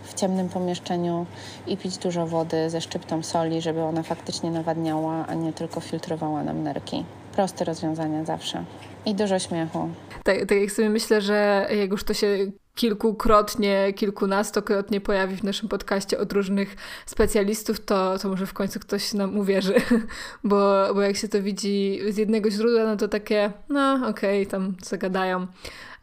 [0.04, 1.26] w ciemnym pomieszczeniu
[1.68, 6.44] i pić dużo wody ze szczyptą soli, żeby ona faktycznie nawadniała, a nie tylko filtrowała
[6.44, 7.06] nam nerki.
[7.36, 8.64] Proste rozwiązania zawsze.
[9.06, 9.90] I dużo śmiechu.
[10.24, 15.70] Tak, tak jak sobie myślę, że jak już to się kilkukrotnie, kilkunastokrotnie pojawi w naszym
[15.70, 16.76] podcaście od różnych
[17.06, 19.74] specjalistów, to, to może w końcu ktoś nam uwierzy,
[20.44, 24.52] bo, bo jak się to widzi z jednego źródła, no to takie, no okej, okay,
[24.52, 25.48] tam zagadają.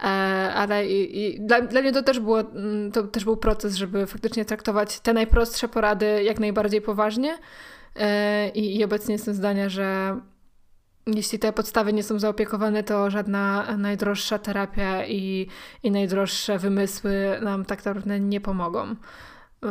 [0.01, 0.05] E,
[0.55, 4.07] ale i, i dla, dla mnie to też, było, mm, to też był proces, żeby
[4.07, 7.39] faktycznie traktować te najprostsze porady jak najbardziej poważnie
[7.97, 10.16] e, i, i obecnie jestem zdania, że
[11.15, 15.49] jeśli te podstawy nie są zaopiekowane, to żadna najdroższa terapia i,
[15.83, 18.95] i najdroższe wymysły nam tak naprawdę nie pomogą,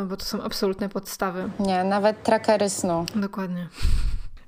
[0.06, 1.50] bo to są absolutne podstawy.
[1.60, 3.06] Nie, nawet trackery snu.
[3.14, 3.68] Dokładnie.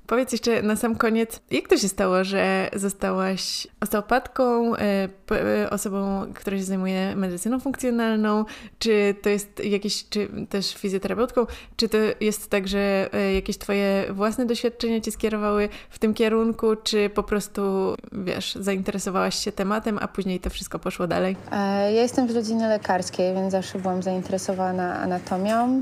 [0.07, 6.25] Powiedz jeszcze na sam koniec, jak to się stało, że zostałaś osteopatką, e, e, osobą,
[6.33, 8.45] która się zajmuje medycyną funkcjonalną?
[8.79, 11.45] Czy to jest jakieś, czy też fizjoterapeutką?
[11.75, 16.75] Czy to jest tak, że e, jakieś twoje własne doświadczenia cię skierowały w tym kierunku,
[16.75, 21.35] czy po prostu, wiesz, zainteresowałaś się tematem, a później to wszystko poszło dalej?
[21.51, 25.81] Ja jestem z rodziny lekarskiej, więc zawsze byłam zainteresowana anatomią.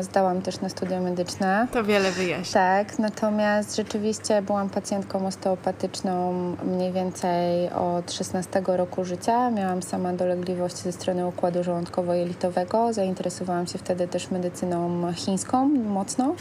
[0.00, 1.68] Zdałam też na studia medyczne.
[1.72, 2.54] To wiele wyjaśnia.
[2.54, 6.32] Tak, to Natomiast rzeczywiście byłam pacjentką osteopatyczną
[6.64, 9.50] mniej więcej od 16 roku życia.
[9.50, 12.92] Miałam sama dolegliwości ze strony układu żołądkowo-jelitowego.
[12.92, 16.34] Zainteresowałam się wtedy też medycyną chińską mocno,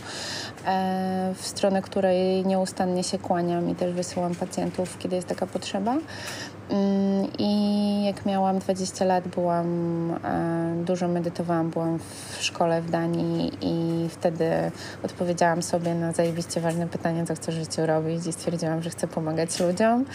[0.66, 5.96] e, w stronę której nieustannie się kłaniam i też wysyłam pacjentów, kiedy jest taka potrzeba.
[6.70, 9.68] Mm, I jak miałam 20 lat, byłam
[10.24, 14.50] e, dużo medytowałam, byłam w szkole w Danii i wtedy
[15.04, 19.08] odpowiedziałam sobie na zajebiście ważne pytanie, co chcę w życiu robić i stwierdziłam, że chcę
[19.08, 20.06] pomagać ludziom.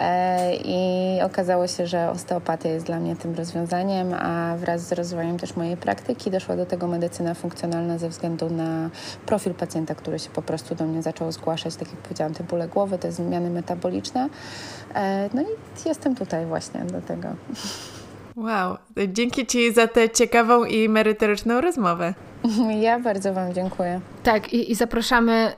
[0.00, 5.38] E, I okazało się, że osteopatia jest dla mnie tym rozwiązaniem, a wraz z rozwojem
[5.38, 8.90] też mojej praktyki doszła do tego medycyna funkcjonalna ze względu na
[9.26, 12.68] profil pacjenta, który się po prostu do mnie zaczął zgłaszać, tak jak powiedziałam, te bóle
[12.68, 14.28] głowy, te zmiany metaboliczne.
[14.94, 15.46] E, no i
[15.88, 17.28] jestem tutaj właśnie do tego.
[18.36, 18.76] Wow,
[19.08, 22.14] dzięki Ci za tę ciekawą i merytoryczną rozmowę.
[22.80, 24.00] Ja bardzo Wam dziękuję.
[24.22, 25.52] Tak, i, i zapraszamy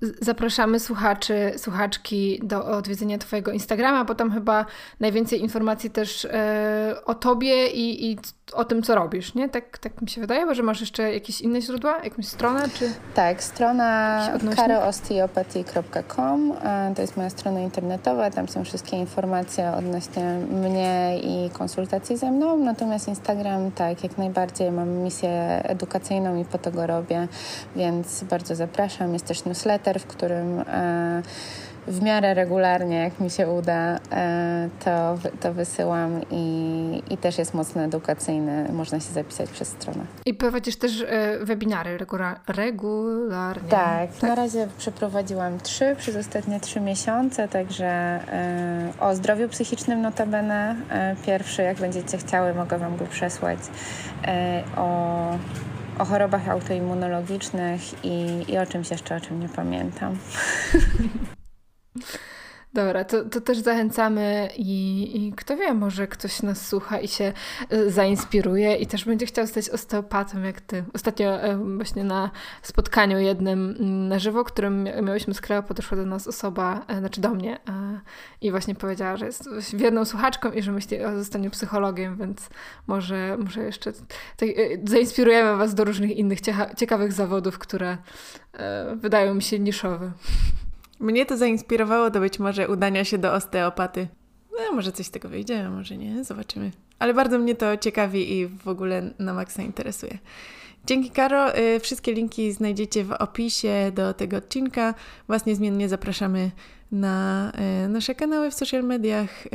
[0.00, 4.66] Zapraszamy słuchaczy, słuchaczki do odwiedzenia Twojego Instagrama, bo tam chyba
[5.00, 8.18] najwięcej informacji też e, o Tobie i, i,
[8.52, 9.48] o tym, co robisz, nie?
[9.48, 12.90] Tak, tak mi się wydaje, bo że masz jeszcze jakieś inne źródła, jakąś stronę, czy...
[13.14, 14.20] Tak, strona
[14.56, 22.16] karoosteopathy.com e, to jest moja strona internetowa, tam są wszystkie informacje odnośnie mnie i konsultacji
[22.16, 27.28] ze mną, natomiast Instagram, tak, jak najbardziej mam misję edukacyjną i po to go robię,
[27.76, 29.12] więc bardzo zapraszam.
[29.12, 31.22] Jest też newsletter, w którym e,
[31.86, 37.54] w miarę regularnie, jak mi się uda, e, to, to wysyłam i, i też jest
[37.54, 38.68] mocno edukacyjny.
[38.72, 40.04] Można się zapisać przez stronę.
[40.24, 41.98] I prowadzisz też e, webinary
[42.46, 43.68] regularnie.
[43.68, 48.20] Tak, tak, na razie przeprowadziłam trzy przez ostatnie trzy miesiące, także
[49.00, 50.76] o zdrowiu psychicznym notabene.
[51.26, 53.58] Pierwszy, jak będziecie chciały, mogę Wam go przesłać.
[54.76, 55.30] O
[55.98, 60.18] o chorobach autoimmunologicznych i, i o czymś jeszcze, o czym nie pamiętam.
[62.76, 67.32] Dobra, to, to też zachęcamy i, i, kto wie, może ktoś nas słucha i się
[67.72, 70.84] y, zainspiruje i też będzie chciał stać osteopatą jak ty.
[70.94, 72.30] Ostatnio y, właśnie na
[72.62, 77.30] spotkaniu jednym mm, na żywo, którym miałyśmy kraju, podeszła do nas osoba, y, znaczy do
[77.30, 77.58] mnie
[78.40, 82.48] i właśnie powiedziała, że jest wierną słuchaczką i że myśli o zostaniu psychologiem, więc
[82.86, 83.92] może, może jeszcze
[84.36, 84.48] tak,
[84.84, 86.38] zainspirujemy was do różnych innych
[86.76, 87.98] ciekawych zawodów, które
[88.96, 90.12] wydają mi się niszowe.
[91.00, 94.08] Mnie to zainspirowało do być może udania się do osteopaty.
[94.52, 96.70] No, może coś z tego wyjdzie, może nie, zobaczymy.
[96.98, 100.18] Ale bardzo mnie to ciekawi i w ogóle na maksa interesuje.
[100.86, 104.94] Dzięki Karo, y, wszystkie linki znajdziecie w opisie do tego odcinka.
[105.28, 106.50] Was niezmiennie zapraszamy
[106.92, 107.52] na
[107.84, 109.50] y, nasze kanały w social mediach y,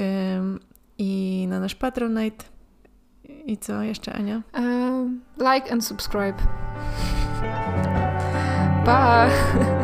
[0.97, 2.45] i na nasz Patronite.
[3.45, 4.41] I co jeszcze, Ania?
[5.37, 6.37] like and subscribe.
[8.85, 9.71] Bye!